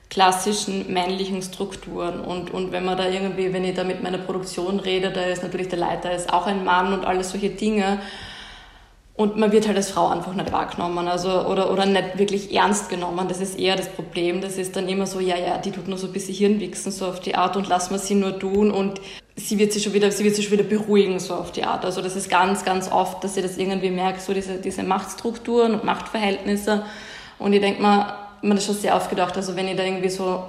klassischen 0.08 0.92
männlichen 0.92 1.42
Strukturen. 1.42 2.20
Und, 2.20 2.52
und 2.52 2.72
wenn 2.72 2.84
man 2.84 2.96
da 2.96 3.08
irgendwie, 3.08 3.52
wenn 3.52 3.64
ich 3.64 3.74
da 3.74 3.84
mit 3.84 4.02
meiner 4.02 4.18
Produktion 4.18 4.80
rede, 4.80 5.10
da 5.10 5.22
ist 5.22 5.42
natürlich 5.42 5.68
der 5.68 5.78
Leiter 5.78 6.14
ist 6.14 6.32
auch 6.32 6.46
ein 6.46 6.64
Mann 6.64 6.92
und 6.92 7.04
alles 7.04 7.30
solche 7.30 7.50
Dinge. 7.50 8.00
Und 9.14 9.38
man 9.38 9.50
wird 9.50 9.66
halt 9.66 9.78
als 9.78 9.90
Frau 9.90 10.08
einfach 10.08 10.34
nicht 10.34 10.52
wahrgenommen 10.52 11.08
also, 11.08 11.46
oder, 11.46 11.72
oder 11.72 11.86
nicht 11.86 12.18
wirklich 12.18 12.54
ernst 12.54 12.90
genommen. 12.90 13.26
Das 13.28 13.40
ist 13.40 13.58
eher 13.58 13.74
das 13.74 13.88
Problem. 13.88 14.42
Das 14.42 14.58
ist 14.58 14.76
dann 14.76 14.88
immer 14.88 15.06
so, 15.06 15.20
ja, 15.20 15.38
ja, 15.38 15.56
die 15.56 15.70
tut 15.70 15.88
nur 15.88 15.96
so 15.96 16.06
ein 16.06 16.12
bisschen 16.12 16.34
Hirnwichsen, 16.34 16.92
so 16.92 17.06
auf 17.06 17.20
die 17.20 17.34
Art 17.34 17.56
und 17.56 17.66
lassen 17.66 17.92
wir 17.92 17.98
sie 17.98 18.14
nur 18.14 18.38
tun 18.38 18.70
und 18.70 19.00
sie 19.34 19.58
wird 19.58 19.72
sich 19.72 19.82
schon 19.82 19.94
wieder, 19.94 20.10
sie 20.10 20.22
wird 20.22 20.36
sich 20.36 20.44
schon 20.46 20.58
wieder 20.58 20.68
beruhigen, 20.68 21.18
so 21.18 21.34
auf 21.34 21.50
die 21.50 21.64
Art. 21.64 21.86
Also 21.86 22.02
das 22.02 22.14
ist 22.14 22.28
ganz, 22.28 22.64
ganz 22.64 22.92
oft, 22.92 23.24
dass 23.24 23.38
ich 23.38 23.42
das 23.42 23.56
irgendwie 23.56 23.90
merke, 23.90 24.20
so 24.20 24.34
diese, 24.34 24.58
diese 24.58 24.82
Machtstrukturen 24.82 25.72
und 25.72 25.84
Machtverhältnisse. 25.84 26.84
Und 27.38 27.54
ich 27.54 27.60
denke 27.62 27.80
mal, 27.80 28.25
mir 28.42 28.54
das 28.54 28.64
schon 28.64 28.74
sehr 28.74 28.96
oft 28.96 29.10
gedacht. 29.10 29.36
Also 29.36 29.56
wenn 29.56 29.68
ich 29.68 29.76
da 29.76 29.84
irgendwie 29.84 30.08
so 30.08 30.44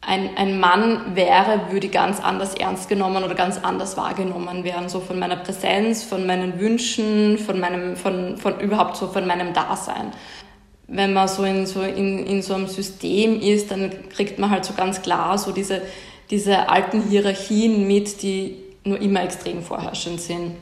ein, 0.00 0.36
ein 0.36 0.60
Mann 0.60 1.16
wäre, 1.16 1.70
würde 1.70 1.86
ich 1.86 1.92
ganz 1.92 2.20
anders 2.20 2.54
ernst 2.54 2.88
genommen 2.88 3.24
oder 3.24 3.34
ganz 3.34 3.58
anders 3.62 3.96
wahrgenommen 3.96 4.62
werden. 4.64 4.88
So 4.88 5.00
von 5.00 5.18
meiner 5.18 5.36
Präsenz, 5.36 6.04
von 6.04 6.26
meinen 6.26 6.60
Wünschen, 6.60 7.38
von 7.38 7.58
meinem, 7.58 7.96
von, 7.96 8.36
von 8.36 8.60
überhaupt 8.60 8.96
so 8.96 9.08
von 9.08 9.26
meinem 9.26 9.52
Dasein. 9.52 10.12
Wenn 10.88 11.12
man 11.12 11.26
so 11.26 11.42
in 11.42 11.66
so, 11.66 11.82
in, 11.82 12.24
in 12.24 12.42
so 12.42 12.54
einem 12.54 12.68
System 12.68 13.40
ist, 13.40 13.72
dann 13.72 13.90
kriegt 14.10 14.38
man 14.38 14.50
halt 14.50 14.64
so 14.64 14.74
ganz 14.74 15.02
klar 15.02 15.36
so 15.36 15.50
diese, 15.50 15.82
diese 16.30 16.68
alten 16.68 17.02
Hierarchien 17.02 17.88
mit, 17.88 18.22
die 18.22 18.62
nur 18.84 19.00
immer 19.00 19.24
extrem 19.24 19.62
vorherrschend 19.62 20.20
sind. 20.20 20.52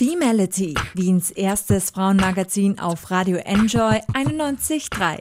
Femality, 0.00 0.72
Wiens 0.94 1.30
erstes 1.30 1.90
Frauenmagazin 1.90 2.78
auf 2.78 3.10
Radio 3.10 3.36
Enjoy 3.36 4.00
91.3. 4.14 5.18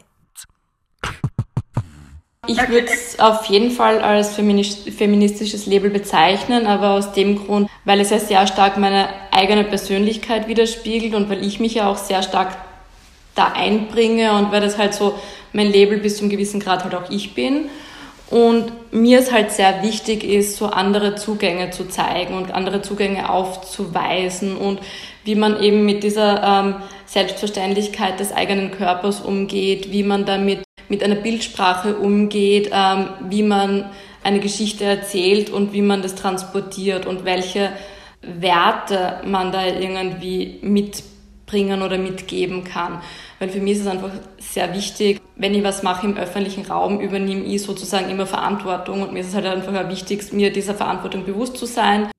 Ich 2.48 2.57
würde 2.69 2.88
es 2.88 3.19
auf 3.19 3.43
jeden 3.48 3.71
Fall 3.71 4.00
als 4.00 4.36
feministisches 4.36 5.65
Label 5.65 5.89
bezeichnen, 5.89 6.65
aber 6.65 6.91
aus 6.91 7.12
dem 7.12 7.45
Grund, 7.45 7.69
weil 7.83 8.00
es 8.00 8.09
ja 8.09 8.19
sehr 8.19 8.48
stark 8.48 8.77
meine 8.77 9.09
eigene 9.31 9.65
Persönlichkeit 9.65 10.48
widerspiegelt 10.48 11.13
und 11.13 11.29
weil 11.29 11.45
ich 11.45 11.59
mich 11.59 11.74
ja 11.74 11.89
auch 11.89 11.98
sehr 11.98 12.24
stark 12.24 12.55
da 13.36 13.51
einbringe 13.51 14.31
und 14.31 14.53
weil 14.53 14.62
das 14.62 14.77
halt 14.77 14.93
so 14.93 15.19
mein 15.51 15.74
Label 15.74 15.98
bis 15.98 16.15
zum 16.15 16.29
gewissen 16.29 16.62
Grad 16.62 16.86
halt 16.86 16.95
auch 16.95 17.09
ich 17.09 17.36
bin. 17.36 17.65
Und 18.29 18.71
mir 18.91 19.19
ist 19.19 19.31
halt 19.31 19.51
sehr 19.51 19.81
wichtig 19.81 20.24
ist, 20.24 20.57
so 20.57 20.67
andere 20.67 21.15
Zugänge 21.15 21.71
zu 21.71 21.88
zeigen 21.88 22.36
und 22.36 22.53
andere 22.53 22.81
Zugänge 22.81 23.29
aufzuweisen 23.29 24.55
und 24.55 24.79
wie 25.24 25.36
man 25.36 25.62
eben 25.62 25.83
mit 25.83 26.03
dieser 26.03 26.43
ähm, 26.43 26.75
Selbstverständlichkeit 27.07 28.19
des 28.19 28.31
eigenen 28.31 28.71
Körpers 28.71 29.21
umgeht, 29.21 29.91
wie 29.91 30.03
man 30.03 30.25
damit 30.25 30.63
mit 30.89 31.03
einer 31.03 31.15
Bildsprache 31.15 31.95
umgeht, 31.95 32.69
ähm, 32.71 33.09
wie 33.29 33.43
man 33.43 33.89
eine 34.24 34.39
Geschichte 34.39 34.83
erzählt 34.83 35.50
und 35.50 35.74
wie 35.74 35.81
man 35.81 36.03
das 36.03 36.13
transportiert 36.13 37.07
und 37.07 37.25
welche 37.25 37.71
Werte 38.21 39.21
man 39.25 39.51
da 39.51 39.65
irgendwie 39.65 40.59
mitbringen 41.50 41.82
oder 41.82 41.98
mitgeben 41.98 42.63
kann. 42.63 43.01
Weil 43.39 43.50
für 43.50 43.60
mich 43.60 43.74
ist 43.74 43.82
es 43.82 43.88
einfach 43.88 44.12
sehr 44.38 44.74
wichtig, 44.74 45.22
wenn 45.36 45.53
ich 45.53 45.63
was 45.63 45.84
mache 45.84 46.06
im 46.06 46.18
öffentlichen 46.18 46.65
Raum, 46.65 47.00
übernehme 47.00 47.44
ich 47.44 47.63
sozusagen 47.63 48.10
immer 48.10 48.25
Verantwortung 48.25 49.01
und 49.01 49.13
mir 49.13 49.22
ist 49.22 49.29
es 49.29 49.36
halt 49.36 49.46
einfach 49.46 49.89
wichtig, 49.89 50.32
mir 50.32 50.51
dieser 50.51 50.75
Verantwortung 50.75 51.25
bewusst 51.25 51.58
zu 51.58 51.65
sein. 51.65 52.10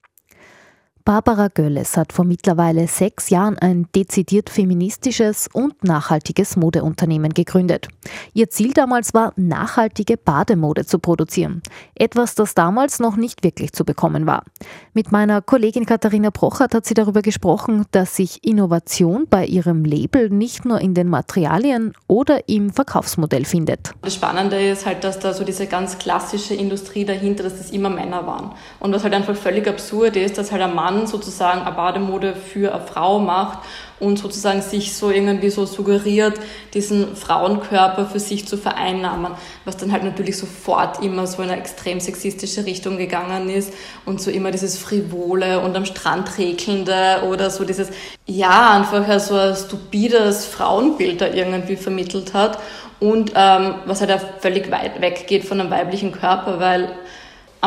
Barbara 1.05 1.49
Gölles 1.49 1.97
hat 1.97 2.13
vor 2.13 2.27
mittlerweile 2.27 2.87
sechs 2.87 3.31
Jahren 3.31 3.59
ein 3.59 3.87
dezidiert 3.95 4.51
feministisches 4.51 5.49
und 5.53 5.83
nachhaltiges 5.83 6.57
Modeunternehmen 6.57 7.33
gegründet. 7.33 7.89
Ihr 8.35 8.51
Ziel 8.51 8.73
damals 8.73 9.15
war, 9.15 9.33
nachhaltige 9.37 10.19
Bademode 10.19 10.85
zu 10.85 10.99
produzieren. 10.99 11.63
Etwas, 11.95 12.35
das 12.35 12.55
damals 12.55 12.99
noch 12.99 13.17
nicht 13.17 13.43
wirklich 13.43 13.73
zu 13.73 13.85
bekommen 13.85 14.27
war. 14.27 14.45
Mit 14.93 15.11
meiner 15.11 15.41
Kollegin 15.41 15.87
Katharina 15.87 16.31
Prochert 16.31 16.75
hat 16.75 16.85
sie 16.85 16.95
darüber 16.95 17.23
gesprochen, 17.23 17.87
dass 17.93 18.17
sich 18.17 18.45
Innovation 18.45 19.27
bei 19.29 19.47
ihrem 19.47 19.85
Label 19.85 20.29
nicht 20.29 20.67
nur 20.67 20.81
in 20.81 20.93
den 20.93 21.09
Materialien 21.09 21.95
oder 22.09 22.49
im 22.49 22.71
Verkaufsmodell 22.71 23.47
findet. 23.47 23.93
Das 24.03 24.15
Spannende 24.15 24.61
ist 24.61 24.85
halt, 24.85 25.03
dass 25.05 25.19
da 25.19 25.33
so 25.33 25.45
diese 25.45 25.67
ganz 25.67 25.99
klassische 25.99 26.55
Industrie 26.55 27.07
dahinter, 27.07 27.45
dass 27.45 27.57
das 27.57 27.71
immer 27.71 27.89
Männer 27.89 28.27
waren. 28.27 28.53
Und 28.81 28.93
was 28.93 29.03
halt 29.03 29.15
einfach 29.15 29.37
völlig 29.37 29.67
absurd 29.67 30.17
ist, 30.17 30.37
dass 30.37 30.53
halt 30.53 30.63
ein 30.63 30.75
Mann 30.75 30.90
Mann 30.91 31.07
sozusagen 31.07 31.63
eine 31.63 31.75
Bademode 31.75 32.35
für 32.35 32.75
eine 32.75 32.85
Frau 32.85 33.19
macht 33.19 33.61
und 33.99 34.19
sozusagen 34.19 34.63
sich 34.63 34.95
so 34.95 35.11
irgendwie 35.11 35.51
so 35.51 35.67
suggeriert, 35.67 36.41
diesen 36.73 37.17
Frauenkörper 37.17 38.07
für 38.07 38.19
sich 38.19 38.49
zu 38.49 38.57
vereinnahmen, 38.57 39.33
was 39.65 39.77
dann 39.77 39.93
halt 39.93 40.05
natürlich 40.05 40.39
sofort 40.39 41.03
immer 41.03 41.27
so 41.27 41.43
in 41.43 41.51
eine 41.51 41.61
extrem 41.61 42.01
sexistische 42.01 42.65
Richtung 42.65 42.97
gegangen 42.97 43.51
ist 43.51 43.73
und 44.07 44.21
so 44.21 44.31
immer 44.31 44.51
dieses 44.51 44.79
frivole 44.79 45.61
und 45.61 45.77
am 45.77 45.85
Strand 45.85 46.39
regelnde 46.39 47.23
oder 47.29 47.51
so 47.51 47.65
dieses, 47.65 47.91
ja, 48.27 48.73
einfach 48.73 49.21
so 49.21 49.37
ein 49.37 49.55
stupides 49.55 50.47
Frauenbild 50.47 51.21
da 51.21 51.27
irgendwie 51.27 51.77
vermittelt 51.77 52.33
hat. 52.33 52.59
Und 53.01 53.33
ähm, 53.35 53.77
was 53.87 54.03
halt 54.03 54.13
auch 54.13 54.21
völlig 54.41 54.71
weit 54.71 55.01
weggeht 55.01 55.47
von 55.47 55.59
einem 55.59 55.71
weiblichen 55.71 56.13
Körper, 56.13 56.61
weil 56.61 56.93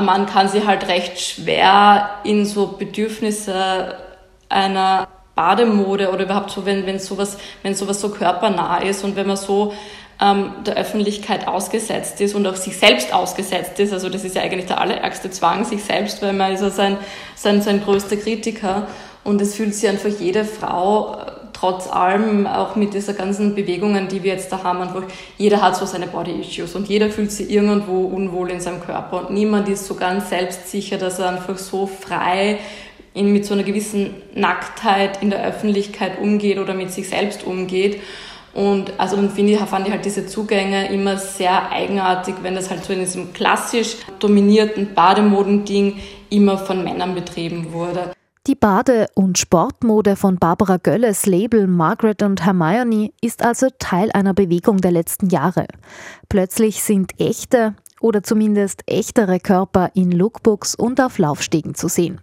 Mann 0.01 0.25
kann 0.25 0.49
sich 0.49 0.65
halt 0.65 0.87
recht 0.87 1.19
schwer 1.19 2.09
in 2.23 2.45
so 2.45 2.67
Bedürfnisse 2.67 3.95
einer 4.49 5.07
Bademode 5.35 6.11
oder 6.11 6.23
überhaupt 6.23 6.51
so, 6.51 6.65
wenn, 6.65 6.85
wenn, 6.85 6.99
sowas, 6.99 7.37
wenn 7.63 7.75
sowas 7.75 8.01
so 8.01 8.09
körpernah 8.09 8.77
ist 8.77 9.03
und 9.03 9.15
wenn 9.15 9.27
man 9.27 9.37
so 9.37 9.73
ähm, 10.21 10.51
der 10.65 10.75
Öffentlichkeit 10.75 11.47
ausgesetzt 11.47 12.21
ist 12.21 12.35
und 12.35 12.45
auch 12.45 12.55
sich 12.55 12.77
selbst 12.77 13.13
ausgesetzt 13.13 13.79
ist. 13.79 13.93
Also 13.93 14.09
das 14.09 14.23
ist 14.23 14.35
ja 14.35 14.43
eigentlich 14.43 14.67
der 14.67 14.79
allerärgste 14.79 15.31
Zwang, 15.31 15.65
sich 15.65 15.83
selbst, 15.83 16.21
weil 16.21 16.33
man 16.33 16.53
ist 16.53 16.61
ja 16.61 16.69
sein, 16.69 16.97
sein, 17.35 17.61
sein 17.61 17.83
größter 17.83 18.17
Kritiker. 18.17 18.87
Und 19.23 19.41
es 19.41 19.55
fühlt 19.55 19.73
sich 19.73 19.89
einfach 19.89 20.09
jede 20.09 20.45
Frau 20.45 21.17
trotz 21.63 21.89
allem, 21.89 22.45
auch 22.45 22.75
mit 22.75 22.93
dieser 22.93 23.13
ganzen 23.13 23.55
Bewegungen, 23.55 24.09
die 24.09 24.21
wir 24.21 24.33
jetzt 24.33 24.51
da 24.51 24.63
haben, 24.63 24.81
einfach, 24.81 25.03
jeder 25.37 25.61
hat 25.61 25.77
so 25.77 25.85
seine 25.85 26.07
Body-Issues 26.07 26.75
und 26.75 26.89
jeder 26.89 27.09
fühlt 27.09 27.31
sich 27.31 27.49
irgendwo 27.49 28.01
unwohl 28.01 28.51
in 28.51 28.59
seinem 28.59 28.81
Körper 28.81 29.21
und 29.21 29.31
niemand 29.31 29.69
ist 29.69 29.85
so 29.85 29.95
ganz 29.95 30.27
selbstsicher, 30.27 30.97
dass 30.97 31.19
er 31.19 31.29
einfach 31.29 31.57
so 31.57 31.87
frei 31.87 32.59
in, 33.13 33.31
mit 33.31 33.45
so 33.45 33.53
einer 33.53 33.63
gewissen 33.63 34.13
Nacktheit 34.35 35.21
in 35.21 35.29
der 35.29 35.41
Öffentlichkeit 35.45 36.19
umgeht 36.19 36.59
oder 36.59 36.73
mit 36.73 36.91
sich 36.91 37.07
selbst 37.07 37.45
umgeht. 37.45 38.01
Und 38.53 38.91
also 38.97 39.15
dann 39.15 39.29
finde 39.29 39.53
ich, 39.53 39.59
fand 39.59 39.87
ich 39.87 39.93
halt 39.93 40.03
diese 40.03 40.27
Zugänge 40.27 40.91
immer 40.91 41.17
sehr 41.17 41.71
eigenartig, 41.71 42.35
wenn 42.41 42.55
das 42.55 42.69
halt 42.69 42.83
so 42.83 42.91
in 42.91 42.99
diesem 42.99 43.31
klassisch 43.31 43.95
dominierten 44.19 44.93
Bademodending 44.93 46.01
immer 46.29 46.57
von 46.57 46.83
Männern 46.83 47.15
betrieben 47.15 47.71
wurde. 47.71 48.11
Die 48.45 48.55
Bade- 48.55 49.07
und 49.15 49.37
Sportmode 49.37 50.17
von 50.17 50.35
Barbara 50.35 50.75
Gölles 50.75 51.25
Label 51.25 51.65
Margaret 51.65 52.23
und 52.23 52.45
Hermione 52.45 53.11
ist 53.21 53.41
also 53.41 53.69
Teil 53.79 54.11
einer 54.11 54.33
Bewegung 54.33 54.81
der 54.81 54.91
letzten 54.91 55.29
Jahre. 55.29 55.65
Plötzlich 56.27 56.83
sind 56.83 57.17
echte, 57.21 57.73
oder 58.03 58.21
zumindest 58.21 58.83
echtere 58.85 59.39
Körper 59.39 59.89
in 59.95 60.11
Lookbooks 60.11 60.75
und 60.75 60.99
auf 60.99 61.17
Laufstegen 61.17 61.73
zu 61.73 61.87
sehen. 61.87 62.19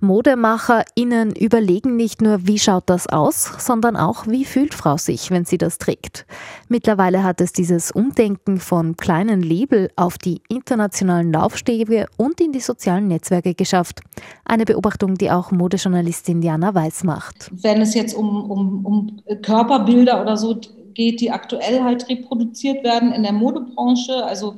ModemacherInnen 0.00 1.34
überlegen 1.34 1.96
nicht 1.96 2.20
nur, 2.20 2.46
wie 2.46 2.58
schaut 2.58 2.84
das 2.86 3.06
aus, 3.06 3.50
sondern 3.58 3.96
auch, 3.96 4.26
wie 4.26 4.44
fühlt 4.44 4.74
Frau 4.74 4.98
sich, 4.98 5.30
wenn 5.30 5.46
sie 5.46 5.56
das 5.56 5.78
trägt. 5.78 6.26
Mittlerweile 6.68 7.24
hat 7.24 7.40
es 7.40 7.52
dieses 7.52 7.90
Umdenken 7.90 8.60
von 8.60 8.96
kleinen 8.98 9.42
Label 9.42 9.90
auf 9.96 10.18
die 10.18 10.42
internationalen 10.50 11.32
Laufstege 11.32 12.06
und 12.18 12.38
in 12.40 12.52
die 12.52 12.60
sozialen 12.60 13.08
Netzwerke 13.08 13.54
geschafft. 13.54 14.00
Eine 14.44 14.66
Beobachtung, 14.66 15.14
die 15.14 15.30
auch 15.30 15.50
Modejournalistin 15.50 16.42
Diana 16.42 16.74
Weiß 16.74 17.04
macht. 17.04 17.50
Wenn 17.52 17.80
es 17.80 17.94
jetzt 17.94 18.14
um, 18.14 18.50
um, 18.50 18.84
um 18.84 19.22
Körperbilder 19.40 20.20
oder 20.20 20.36
so 20.36 20.60
geht, 20.92 21.22
die 21.22 21.30
aktuell 21.30 21.82
halt 21.82 22.06
reproduziert 22.10 22.84
werden 22.84 23.12
in 23.12 23.22
der 23.22 23.32
Modebranche, 23.32 24.24
also 24.26 24.56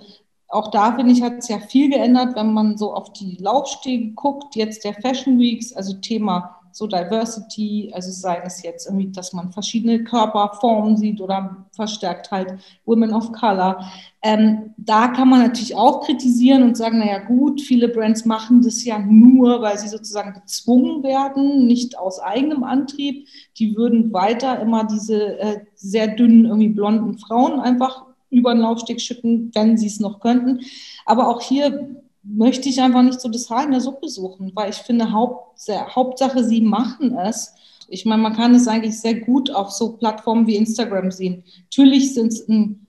auch 0.55 0.71
da 0.71 0.95
finde 0.95 1.13
ich, 1.13 1.23
hat 1.23 1.39
es 1.39 1.49
ja 1.49 1.59
viel 1.59 1.91
geändert, 1.91 2.37
wenn 2.37 2.53
man 2.53 2.79
so 2.79 2.95
auf 2.95 3.13
die 3.13 3.37
Laufstege 3.41 4.13
guckt, 4.13 4.57
jetzt 4.57 4.85
der 4.85 4.95
Fashion 4.95 5.39
Weeks, 5.39 5.73
also 5.73 5.95
Thema 5.95 6.61
so 6.75 6.89
Diversity, 6.89 7.93
also 7.95 8.11
sei 8.11 8.43
es 8.45 8.63
jetzt 8.65 8.87
irgendwie, 8.87 9.13
dass 9.13 9.33
man 9.33 9.53
verschiedene 9.53 10.03
Körperformen 10.03 10.97
sieht 10.97 11.21
oder 11.21 11.65
verstärkt 11.71 12.33
halt 12.33 12.55
Women 12.85 13.15
of 13.15 13.31
Color. 13.31 13.79
Ähm, 14.23 14.75
da 14.77 15.07
kann 15.09 15.29
man 15.29 15.43
natürlich 15.43 15.77
auch 15.77 16.05
kritisieren 16.05 16.65
und 16.65 16.77
sagen, 16.77 16.99
naja 16.99 17.21
gut, 17.21 17.61
viele 17.61 17.89
Brands 17.89 18.25
machen 18.25 18.61
das 18.61 18.85
ja 18.85 18.99
nur, 18.99 19.63
weil 19.63 19.79
sie 19.79 19.87
sozusagen 19.87 20.35
gezwungen 20.35 21.05
werden, 21.05 21.67
nicht 21.69 21.97
aus 21.97 22.19
eigenem 22.19 22.65
Antrieb. 22.65 23.29
Die 23.57 23.77
würden 23.77 24.13
weiter 24.13 24.59
immer 24.59 24.85
diese 24.85 25.39
äh, 25.39 25.61
sehr 25.77 26.09
dünnen, 26.09 26.47
irgendwie 26.47 26.71
blonden 26.71 27.19
Frauen 27.19 27.61
einfach 27.61 28.05
über 28.35 28.53
den 28.53 28.63
Laufsteg 28.63 29.01
schicken, 29.01 29.51
wenn 29.55 29.79
sie 29.79 29.87
es 29.87 30.01
noch 30.01 30.21
könnten. 30.21 30.61
Aber 31.07 31.29
auch 31.29 31.41
hier 31.41 32.03
möchte 32.23 32.69
ich 32.69 32.81
einfach 32.81 33.03
nicht 33.03 33.21
so 33.21 33.29
das 33.29 33.51
Haar 33.51 33.65
in 33.65 33.73
der 33.73 33.81
Suppe 33.81 34.09
suchen, 34.09 34.53
weil 34.55 34.71
ich 34.71 34.77
finde, 34.77 35.13
Haupt, 35.13 35.61
Hauptsache, 35.69 36.43
sie 36.45 36.63
machen 36.63 37.17
es. 37.17 37.55
Ich 37.89 38.07
meine, 38.07 38.23
man 38.23 38.35
kann 38.35 38.55
es 38.55 38.67
eigentlich 38.67 38.99
sehr 38.99 39.21
gut 39.21 39.51
auf 39.51 39.71
so 39.71 39.93
Plattformen 39.93 40.47
wie 40.47 40.57
Instagram 40.57 41.11
sehen. 41.11 41.45
Natürlich 41.65 42.15
sind 42.15 42.29
es 42.29 42.49
ein 42.49 42.87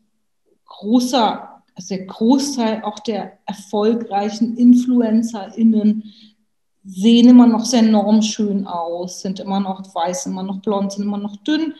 großer, 0.65 1.61
also 1.75 1.95
der 1.95 2.05
Großteil 2.05 2.83
auch 2.83 2.99
der 2.99 3.39
erfolgreichen 3.45 4.57
InfluencerInnen 4.57 6.13
sehen 6.87 7.29
immer 7.29 7.47
noch 7.47 7.65
sehr 7.65 7.81
normschön 7.81 8.67
aus, 8.67 9.21
sind 9.21 9.39
immer 9.39 9.59
noch 9.59 9.83
weiß, 9.93 10.27
immer 10.27 10.43
noch 10.43 10.61
blond, 10.61 10.91
sind 10.91 11.03
immer 11.03 11.17
noch 11.17 11.35
dünn 11.37 11.73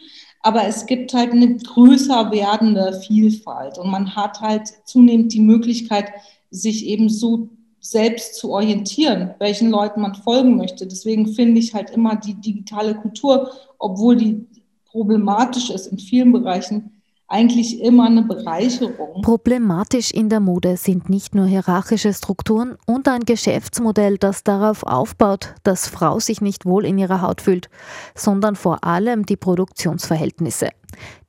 aber 0.45 0.67
es 0.67 0.85
gibt 0.85 1.11
halt 1.15 1.31
eine 1.31 1.55
größer 1.57 2.29
werdende 2.29 3.01
Vielfalt 3.01 3.79
und 3.79 3.89
man 3.89 4.15
hat 4.15 4.41
halt 4.41 4.71
zunehmend 4.85 5.33
die 5.33 5.41
Möglichkeit, 5.41 6.11
sich 6.51 6.85
eben 6.85 7.09
so 7.09 7.49
selbst 7.79 8.35
zu 8.35 8.51
orientieren, 8.51 9.33
welchen 9.39 9.71
Leuten 9.71 10.01
man 10.01 10.13
folgen 10.13 10.55
möchte. 10.55 10.85
Deswegen 10.85 11.33
finde 11.33 11.59
ich 11.59 11.73
halt 11.73 11.89
immer 11.89 12.15
die 12.15 12.35
digitale 12.35 12.93
Kultur, 12.93 13.53
obwohl 13.79 14.17
die 14.17 14.45
problematisch 14.85 15.71
ist 15.71 15.87
in 15.87 15.97
vielen 15.97 16.31
Bereichen, 16.31 17.01
eigentlich 17.27 17.81
immer 17.81 18.05
eine 18.05 18.21
Bereicherung. 18.21 19.21
Problematisch 19.21 20.11
in 20.11 20.29
der 20.29 20.39
Mode 20.39 20.77
sind 20.77 21.09
nicht 21.09 21.33
nur 21.33 21.45
hierarchische 21.45 22.13
Strukturen 22.13 22.77
und 22.85 23.07
ein 23.07 23.21
Geschäftsmodell, 23.21 24.17
das 24.17 24.43
darauf 24.43 24.83
aufbaut, 24.83 25.55
dass 25.63 25.87
Frau 25.87 26.19
sich 26.19 26.41
nicht 26.41 26.65
wohl 26.65 26.85
in 26.85 26.97
ihrer 26.97 27.21
Haut 27.21 27.41
fühlt, 27.41 27.69
sondern 28.13 28.55
vor 28.55 28.83
allem 28.83 29.25
die 29.25 29.37
Produktionsverhältnisse. 29.37 30.69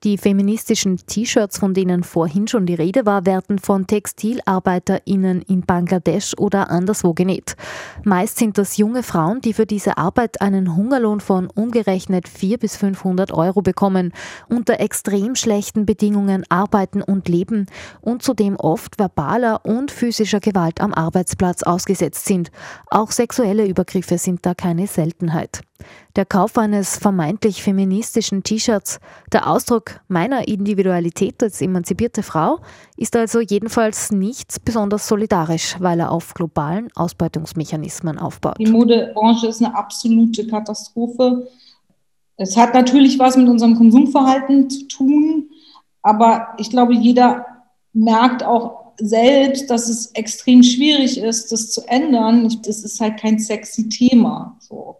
Die 0.05 0.19
feministischen 0.19 0.99
T-Shirts, 0.99 1.59
von 1.59 1.75
denen 1.75 2.03
vorhin 2.03 2.47
schon 2.49 2.67
die 2.67 2.75
Rede 2.75 3.07
war, 3.07 3.27
werden 3.27 3.59
von 3.59 3.87
TextilarbeiterInnen 3.87 5.43
in 5.43 5.63
Bangladesch 5.63 6.35
oder 6.39 6.71
anderswo 6.71 7.13
genäht. 7.15 7.57
Meist 8.05 8.39
sind 8.39 8.59
das 8.59 8.77
junge 8.77 9.03
Frauen, 9.03 9.41
die 9.41 9.53
für 9.53 9.67
diese 9.67 9.97
Arbeit 9.97 10.41
einen 10.41 10.77
Hungerlohn 10.77 11.21
von 11.21 11.49
umgerechnet 11.49 12.29
400 12.29 12.61
bis 12.61 12.77
500 12.77 13.33
Euro 13.33 13.63
bekommen, 13.63 14.13
unter 14.49 14.81
extrem 14.81 15.35
schlechten 15.35 15.87
Bedingungen 15.87 16.45
arbeiten 16.49 17.03
und 17.03 17.29
leben 17.29 17.67
und 18.01 18.23
zudem 18.23 18.57
oft 18.57 18.99
verbaler 18.99 19.65
und 19.65 19.91
physischer 19.91 20.41
Gewalt 20.41 20.81
am 20.81 20.93
Arbeitsplatz 20.93 21.63
ausgesetzt 21.63 22.27
sind. 22.27 22.51
Auch 22.89 23.11
sexuelle 23.11 23.67
Übergriffe 23.67 24.19
sind 24.19 24.45
da 24.47 24.55
keine 24.55 24.87
Seltenheit. 24.87 25.63
Der 26.17 26.25
Kauf 26.25 26.57
eines 26.57 26.97
vermeintlich 26.97 27.63
feministischen 27.63 28.43
T-Shirts, 28.43 28.99
der 29.33 29.46
Ausdruck 29.47 30.00
meiner 30.09 30.49
Individualität 30.49 31.43
als 31.43 31.61
emanzipierte 31.61 32.23
Frau, 32.23 32.61
ist 32.97 33.17
also 33.17 33.41
jedenfalls 33.41 34.11
nicht 34.11 34.65
besonders 34.65 35.09
solidarisch, 35.09 35.76
weil 35.79 36.00
er 36.00 36.12
auf 36.12 36.35
globalen 36.35 36.88
Ausbeutungsmechanismen 36.95 38.19
aufbaut. 38.19 38.57
Die 38.59 38.67
Modebranche 38.67 39.47
ist 39.47 39.62
eine 39.62 39.75
absolute 39.75 40.47
Katastrophe. 40.47 41.49
Es 42.37 42.57
hat 42.57 42.75
natürlich 42.75 43.19
was 43.19 43.37
mit 43.37 43.49
unserem 43.49 43.76
Konsumverhalten 43.76 44.69
zu 44.69 44.87
tun, 44.88 45.50
aber 46.03 46.49
ich 46.59 46.71
glaube, 46.71 46.95
jeder 46.95 47.47
merkt 47.93 48.45
auch 48.45 48.93
selbst, 48.99 49.71
dass 49.71 49.88
es 49.88 50.07
extrem 50.12 50.62
schwierig 50.62 51.19
ist, 51.19 51.53
das 51.53 51.71
zu 51.71 51.83
ändern. 51.88 52.55
Das 52.65 52.83
ist 52.83 53.00
halt 53.00 53.19
kein 53.19 53.38
sexy 53.38 53.88
Thema. 53.88 54.57
So. 54.61 54.96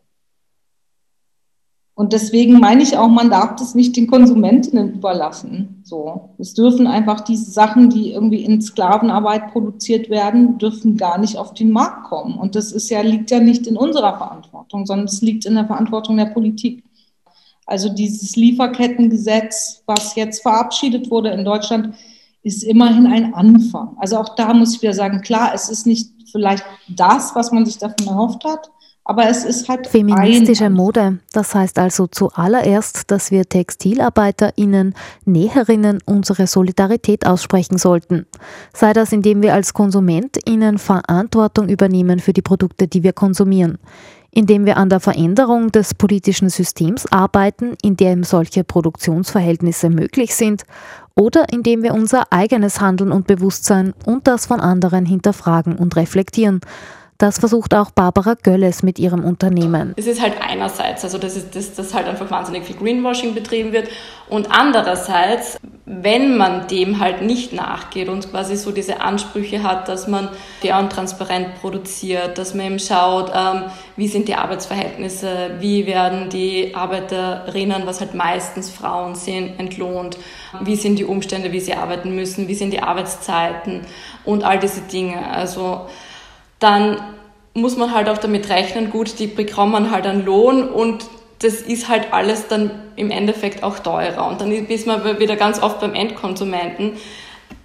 Und 1.97 2.13
deswegen 2.13 2.61
meine 2.61 2.83
ich 2.83 2.99
auch, 2.99 3.09
man 3.09 3.31
darf 3.31 3.57
das 3.57 3.75
nicht 3.75 3.97
den 3.97 4.07
Konsumentinnen 4.07 4.93
überlassen. 4.93 5.81
So, 5.83 6.29
es 6.37 6.53
dürfen 6.53 6.87
einfach 6.87 7.23
diese 7.23 7.51
Sachen, 7.51 7.89
die 7.89 8.13
irgendwie 8.13 8.45
in 8.45 8.61
Sklavenarbeit 8.61 9.51
produziert 9.51 10.11
werden, 10.11 10.59
dürfen 10.59 10.99
gar 10.99 11.17
nicht 11.17 11.39
auf 11.39 11.55
den 11.55 11.71
Markt 11.71 12.05
kommen. 12.05 12.35
Und 12.35 12.55
das 12.55 12.71
ist 12.71 12.91
ja 12.91 13.01
liegt 13.01 13.31
ja 13.31 13.41
nicht 13.41 13.67
in 13.67 13.79
unserer 13.79 14.19
Verantwortung, 14.19 14.85
sondern 14.85 15.07
es 15.07 15.23
liegt 15.23 15.47
in 15.47 15.55
der 15.55 15.65
Verantwortung 15.65 16.19
der 16.19 16.27
Politik. 16.27 16.85
Also 17.65 17.89
dieses 17.89 18.37
Lieferkettengesetz, 18.37 19.83
was 19.87 20.17
jetzt 20.17 20.43
verabschiedet 20.43 21.11
wurde 21.11 21.31
in 21.31 21.47
Deutschland, 21.47 21.95
ist 22.43 22.63
immerhin 22.63 23.07
ein 23.07 23.33
Anfang. 23.33 23.97
Also 23.99 24.19
auch 24.19 24.35
da 24.37 24.53
muss 24.53 24.75
ich 24.75 24.83
wieder 24.83 24.93
sagen, 24.93 25.23
klar, 25.23 25.53
es 25.55 25.71
ist 25.71 25.87
nicht 25.87 26.11
vielleicht 26.31 26.65
das, 26.89 27.35
was 27.35 27.53
man 27.53 27.65
sich 27.65 27.79
davon 27.79 28.07
erhofft 28.07 28.45
hat, 28.45 28.71
aber 29.07 29.29
es 29.29 29.45
ist 29.45 29.69
halt 29.69 29.87
feministische 29.87 30.69
Mode. 30.69 31.19
Das 31.33 31.55
heißt 31.55 31.79
also 31.79 32.09
zuallererst, 32.09 33.11
dass 33.11 33.31
wir 33.31 33.49
TextilarbeiterInnen, 33.49 34.95
Näherinnen 35.25 36.01
unsere 36.05 36.49
Solidarität 36.49 37.25
aussprechen 37.25 37.79
sollten. 37.79 38.27
Sei 38.75 38.93
das, 38.93 39.13
indem 39.13 39.43
wir 39.43 39.55
als 39.55 39.75
KonsumentInnen 39.75 40.79
Verantwortung 40.79 41.69
übernehmen 41.69 42.19
für 42.19 42.33
die 42.33 42.43
Produkte, 42.43 42.89
die 42.89 43.05
wir 43.05 43.13
konsumieren. 43.13 43.79
Indem 44.33 44.67
wir 44.67 44.77
an 44.77 44.91
der 44.91 45.01
Veränderung 45.01 45.71
des 45.71 45.95
politischen 45.95 46.51
Systems 46.51 47.07
arbeiten, 47.11 47.77
in 47.83 47.97
dem 47.97 48.25
solche 48.25 48.65
Produktionsverhältnisse 48.65 49.89
möglich 49.89 50.35
sind, 50.35 50.65
oder 51.15 51.47
indem 51.51 51.83
wir 51.83 51.95
unser 51.95 52.31
eigenes 52.31 52.81
Handeln 52.81 53.13
und 53.13 53.27
Bewusstsein 53.29 53.95
und 54.05 54.27
das 54.27 54.47
von 54.47 54.61
anderen 54.61 55.07
hinterfragen 55.07 55.77
und 55.77 55.97
reflektieren. 55.97 56.61
Das 57.19 57.39
versucht 57.39 57.75
auch 57.75 57.91
Barbara 57.91 58.35
Gölles 58.35 58.83
mit 58.83 58.99
ihrem 58.99 59.25
Unternehmen. 59.25 59.95
Es 59.97 60.07
ist 60.07 60.21
halt 60.21 60.35
einerseits, 60.41 61.03
also 61.03 61.17
dass, 61.17 61.37
ist, 61.37 61.57
dass, 61.57 61.75
dass 61.75 61.95
halt 61.95 62.07
einfach 62.07 62.31
wahnsinnig 62.31 62.65
viel 62.65 62.77
Greenwashing 62.77 63.35
betrieben 63.35 63.73
wird 63.73 63.89
und 64.29 64.51
andererseits, 64.51 65.57
wenn 65.87 66.37
man 66.37 66.67
dem 66.67 67.01
halt 67.01 67.23
nicht 67.23 67.55
nachgeht 67.55 68.09
und 68.09 68.31
quasi 68.31 68.57
so 68.57 68.71
diese 68.71 69.01
Ansprüche 69.01 69.63
hat, 69.63 69.89
dass 69.89 70.09
man 70.09 70.29
fair 70.61 70.79
und 70.79 70.91
transparent 70.93 71.55
produziert, 71.61 72.37
dass 72.37 72.55
man 72.55 72.67
eben 72.67 72.79
schaut, 72.79 73.33
ähm, 73.35 73.65
wie 73.97 74.09
sind 74.09 74.29
die 74.29 74.35
Arbeitsverhältnisse, 74.35 75.53
wie 75.61 75.87
werden 75.87 76.29
die 76.29 76.75
Arbeiterinnen, 76.75 77.87
was 77.87 78.01
halt 78.01 78.15
meistens 78.15 78.69
Frauen 78.69 79.15
sind, 79.15 79.59
entlohnt, 79.59 80.19
wie 80.61 80.77
sind 80.77 80.99
die 80.99 81.05
Umstände, 81.05 81.53
wie 81.53 81.61
sie 81.61 81.75
arbeiten 81.75 82.15
müssen, 82.15 82.49
wie 82.49 82.55
sind 82.55 82.73
die 82.73 82.83
Arbeitszeiten 82.83 83.83
und 84.25 84.45
all 84.45 84.59
diese 84.59 84.83
Dinge. 84.83 85.31
Also 85.31 85.87
dann 86.59 86.99
muss 87.55 87.77
man 87.77 87.95
halt 87.95 88.09
auch 88.09 88.19
damit 88.19 88.49
rechnen, 88.51 88.91
gut, 88.91 89.19
die 89.19 89.27
bekommen 89.27 89.91
halt 89.91 90.07
einen 90.07 90.25
Lohn 90.25 90.69
und 90.69 91.07
das 91.41 91.55
ist 91.55 91.89
halt 91.89 92.13
alles 92.13 92.49
dann 92.49 92.71
im 92.97 93.11
Endeffekt 93.11 93.63
auch 93.63 93.79
teurer. 93.79 94.27
Und 94.29 94.41
dann 94.41 94.51
ist 94.51 94.87
man 94.87 95.19
wieder 95.19 95.37
ganz 95.37 95.63
oft 95.63 95.81
beim 95.81 95.95
Endkonsumenten, 95.95 96.93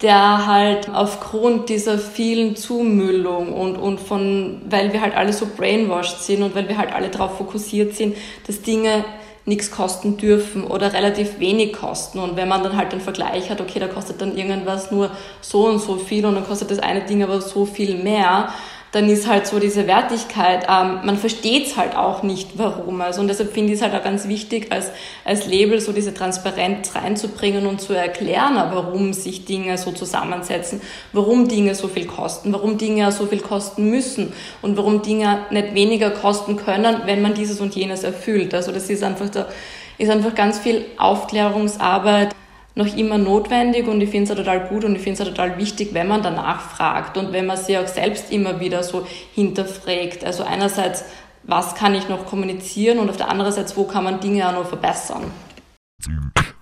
der 0.02 0.46
halt 0.46 0.90
aufgrund 0.92 1.68
dieser 1.68 1.98
vielen 1.98 2.56
Zumüllung 2.56 3.52
und, 3.52 3.76
und 3.76 4.00
von, 4.00 4.60
weil 4.68 4.92
wir 4.92 5.00
halt 5.00 5.16
alle 5.16 5.32
so 5.32 5.46
brainwashed 5.56 6.22
sind 6.22 6.42
und 6.42 6.54
weil 6.54 6.68
wir 6.68 6.76
halt 6.76 6.92
alle 6.92 7.08
darauf 7.08 7.38
fokussiert 7.38 7.94
sind, 7.94 8.16
dass 8.46 8.62
Dinge 8.62 9.04
nichts 9.44 9.70
kosten 9.70 10.16
dürfen 10.16 10.64
oder 10.64 10.92
relativ 10.92 11.38
wenig 11.38 11.72
kosten. 11.72 12.18
Und 12.18 12.36
wenn 12.36 12.48
man 12.48 12.62
dann 12.62 12.76
halt 12.76 12.92
den 12.92 13.00
Vergleich 13.00 13.50
hat, 13.50 13.60
okay, 13.60 13.80
da 13.80 13.88
kostet 13.88 14.20
dann 14.20 14.36
irgendwas 14.36 14.90
nur 14.90 15.10
so 15.40 15.66
und 15.66 15.80
so 15.80 15.96
viel 15.96 16.26
und 16.26 16.34
dann 16.34 16.46
kostet 16.46 16.70
das 16.70 16.78
eine 16.78 17.02
Ding 17.02 17.22
aber 17.22 17.40
so 17.40 17.64
viel 17.64 17.96
mehr, 17.96 18.52
dann 18.92 19.08
ist 19.08 19.26
halt 19.26 19.46
so 19.46 19.58
diese 19.58 19.86
Wertigkeit, 19.86 20.66
ähm, 20.68 21.00
man 21.04 21.16
versteht 21.16 21.66
es 21.66 21.76
halt 21.78 21.96
auch 21.96 22.22
nicht, 22.22 22.58
warum. 22.58 23.00
Also 23.00 23.22
und 23.22 23.28
deshalb 23.28 23.52
finde 23.52 23.72
ich 23.72 23.78
es 23.78 23.82
halt 23.82 23.94
auch 23.94 24.04
ganz 24.04 24.28
wichtig, 24.28 24.70
als, 24.70 24.90
als 25.24 25.46
Label 25.46 25.80
so 25.80 25.92
diese 25.92 26.12
Transparenz 26.12 26.94
reinzubringen 26.94 27.66
und 27.66 27.80
zu 27.80 27.94
erklären, 27.94 28.54
warum 28.54 29.14
sich 29.14 29.46
Dinge 29.46 29.78
so 29.78 29.92
zusammensetzen, 29.92 30.82
warum 31.14 31.48
Dinge 31.48 31.74
so 31.74 31.88
viel 31.88 32.06
kosten, 32.06 32.52
warum 32.52 32.76
Dinge 32.76 33.10
so 33.12 33.26
viel 33.26 33.40
kosten 33.40 33.88
müssen 33.88 34.34
und 34.60 34.76
warum 34.76 35.00
Dinge 35.00 35.46
nicht 35.50 35.74
weniger 35.74 36.10
kosten 36.10 36.56
können, 36.56 37.02
wenn 37.06 37.22
man 37.22 37.32
dieses 37.32 37.60
und 37.60 37.74
jenes 37.74 38.04
erfüllt. 38.04 38.52
Also 38.52 38.72
das 38.72 38.90
ist 38.90 39.02
einfach 39.02 39.30
da, 39.30 39.48
ist 39.96 40.10
einfach 40.10 40.34
ganz 40.34 40.58
viel 40.58 40.84
Aufklärungsarbeit 40.98 42.34
noch 42.74 42.96
immer 42.96 43.18
notwendig 43.18 43.86
und 43.86 44.00
ich 44.00 44.10
finde 44.10 44.32
es 44.32 44.38
total 44.38 44.68
gut 44.68 44.84
und 44.84 44.96
ich 44.96 45.02
finde 45.02 45.22
es 45.22 45.28
total 45.28 45.58
wichtig, 45.58 45.90
wenn 45.92 46.08
man 46.08 46.22
danach 46.22 46.60
fragt 46.60 47.16
und 47.16 47.32
wenn 47.32 47.46
man 47.46 47.56
sich 47.56 47.76
auch 47.76 47.86
selbst 47.86 48.32
immer 48.32 48.60
wieder 48.60 48.82
so 48.82 49.06
hinterfragt. 49.34 50.24
Also 50.24 50.44
einerseits, 50.44 51.04
was 51.42 51.74
kann 51.74 51.94
ich 51.94 52.08
noch 52.08 52.26
kommunizieren 52.26 52.98
und 52.98 53.10
auf 53.10 53.16
der 53.16 53.28
anderen 53.28 53.52
Seite, 53.52 53.76
wo 53.76 53.84
kann 53.84 54.04
man 54.04 54.20
Dinge 54.20 54.48
auch 54.48 54.54
noch 54.54 54.68
verbessern. 54.68 55.30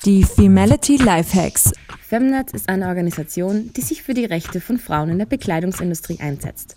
Die 0.05 0.25
Femality 0.25 0.97
Lifehacks. 0.97 1.73
Femnet 2.01 2.53
ist 2.53 2.69
eine 2.69 2.89
Organisation, 2.89 3.71
die 3.77 3.83
sich 3.83 4.03
für 4.03 4.15
die 4.15 4.25
Rechte 4.25 4.61
von 4.61 4.79
Frauen 4.79 5.11
in 5.11 5.19
der 5.19 5.27
Bekleidungsindustrie 5.27 6.19
einsetzt. 6.21 6.77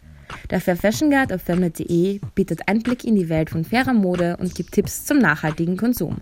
Der 0.52 0.62
Fair 0.62 0.76
Fashion 0.76 1.10
Guide 1.10 1.36
auf 1.36 1.42
femnet.de 1.42 2.20
bietet 2.36 2.68
Einblick 2.68 3.04
in 3.04 3.16
die 3.16 3.30
Welt 3.30 3.50
von 3.50 3.66
fairer 3.66 3.94
Mode 3.94 4.38
und 4.38 4.54
gibt 4.56 4.74
Tipps 4.74 5.06
zum 5.06 5.20
nachhaltigen 5.20 5.78
Konsum, 5.78 6.18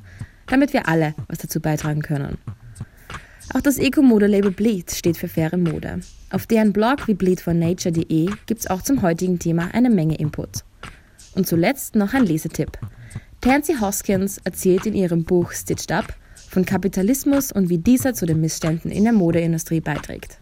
damit 0.48 0.74
wir 0.74 0.88
alle 0.88 1.14
was 1.28 1.40
dazu 1.40 1.60
beitragen 1.60 2.02
können. 2.02 2.38
Auch 3.54 3.62
das 3.62 3.78
Eco-Mode-Label 3.78 4.52
Bleed 4.52 4.92
steht 4.92 5.18
für 5.18 5.28
faire 5.28 5.58
Mode. 5.58 6.00
Auf 6.30 6.48
deren 6.48 6.72
Blog 6.72 7.08
wie 7.08 7.14
bleedfornature.de 7.14 8.30
gibt 8.46 8.62
es 8.62 8.68
auch 8.68 8.82
zum 8.82 9.02
heutigen 9.02 9.40
Thema 9.40 9.70
eine 9.74 9.90
Menge 9.90 10.16
Input. 10.16 10.64
Und 11.36 11.48
zuletzt 11.48 11.96
noch 11.96 12.14
ein 12.14 12.26
Lesetipp. 12.26 12.78
Tansy 13.42 13.76
Hoskins 13.82 14.38
erzählt 14.44 14.86
in 14.86 14.94
ihrem 14.94 15.26
Buch 15.26 15.52
Stitched 15.52 15.92
Up 15.92 16.14
von 16.50 16.66
Kapitalismus 16.66 17.52
und 17.52 17.70
wie 17.70 17.78
dieser 17.78 18.14
zu 18.14 18.26
den 18.26 18.40
Missständen 18.40 18.90
in 18.90 19.04
der 19.04 19.14
Modeindustrie 19.14 19.82
beiträgt. 19.82 20.41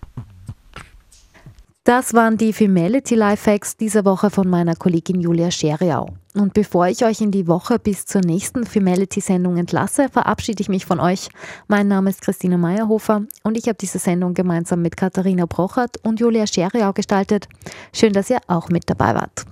Das 1.90 2.14
waren 2.14 2.38
die 2.38 2.54
Femality 2.54 3.16
Lifehacks 3.16 3.76
dieser 3.76 4.06
Woche 4.06 4.30
von 4.30 4.48
meiner 4.48 4.76
Kollegin 4.76 5.22
Julia 5.22 5.50
Scheriau. 5.50 6.06
Und 6.36 6.54
bevor 6.54 6.86
ich 6.86 7.04
euch 7.04 7.20
in 7.20 7.32
die 7.32 7.48
Woche 7.48 7.80
bis 7.80 8.06
zur 8.06 8.22
nächsten 8.22 8.64
Femality-Sendung 8.64 9.58
entlasse, 9.58 10.08
verabschiede 10.08 10.62
ich 10.62 10.70
mich 10.70 10.86
von 10.86 11.00
euch. 11.00 11.30
Mein 11.68 11.88
Name 11.88 12.12
ist 12.12 12.22
Christina 12.22 12.58
Meyerhofer 12.58 13.24
und 13.42 13.58
ich 13.58 13.64
habe 13.64 13.80
diese 13.82 13.98
Sendung 13.98 14.36
gemeinsam 14.36 14.84
mit 14.84 14.98
Katharina 14.98 15.48
Brochert 15.48 15.98
und 16.06 16.20
Julia 16.20 16.46
Scheriau 16.46 16.94
gestaltet. 16.94 17.48
Schön, 17.92 18.14
dass 18.14 18.30
ihr 18.30 18.38
auch 18.46 18.70
mit 18.70 18.88
dabei 18.88 19.16
wart. 19.16 19.46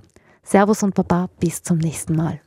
Servus 0.44 0.84
und 0.84 0.94
Baba, 0.94 1.30
bis 1.40 1.64
zum 1.64 1.78
nächsten 1.78 2.14
Mal. 2.14 2.40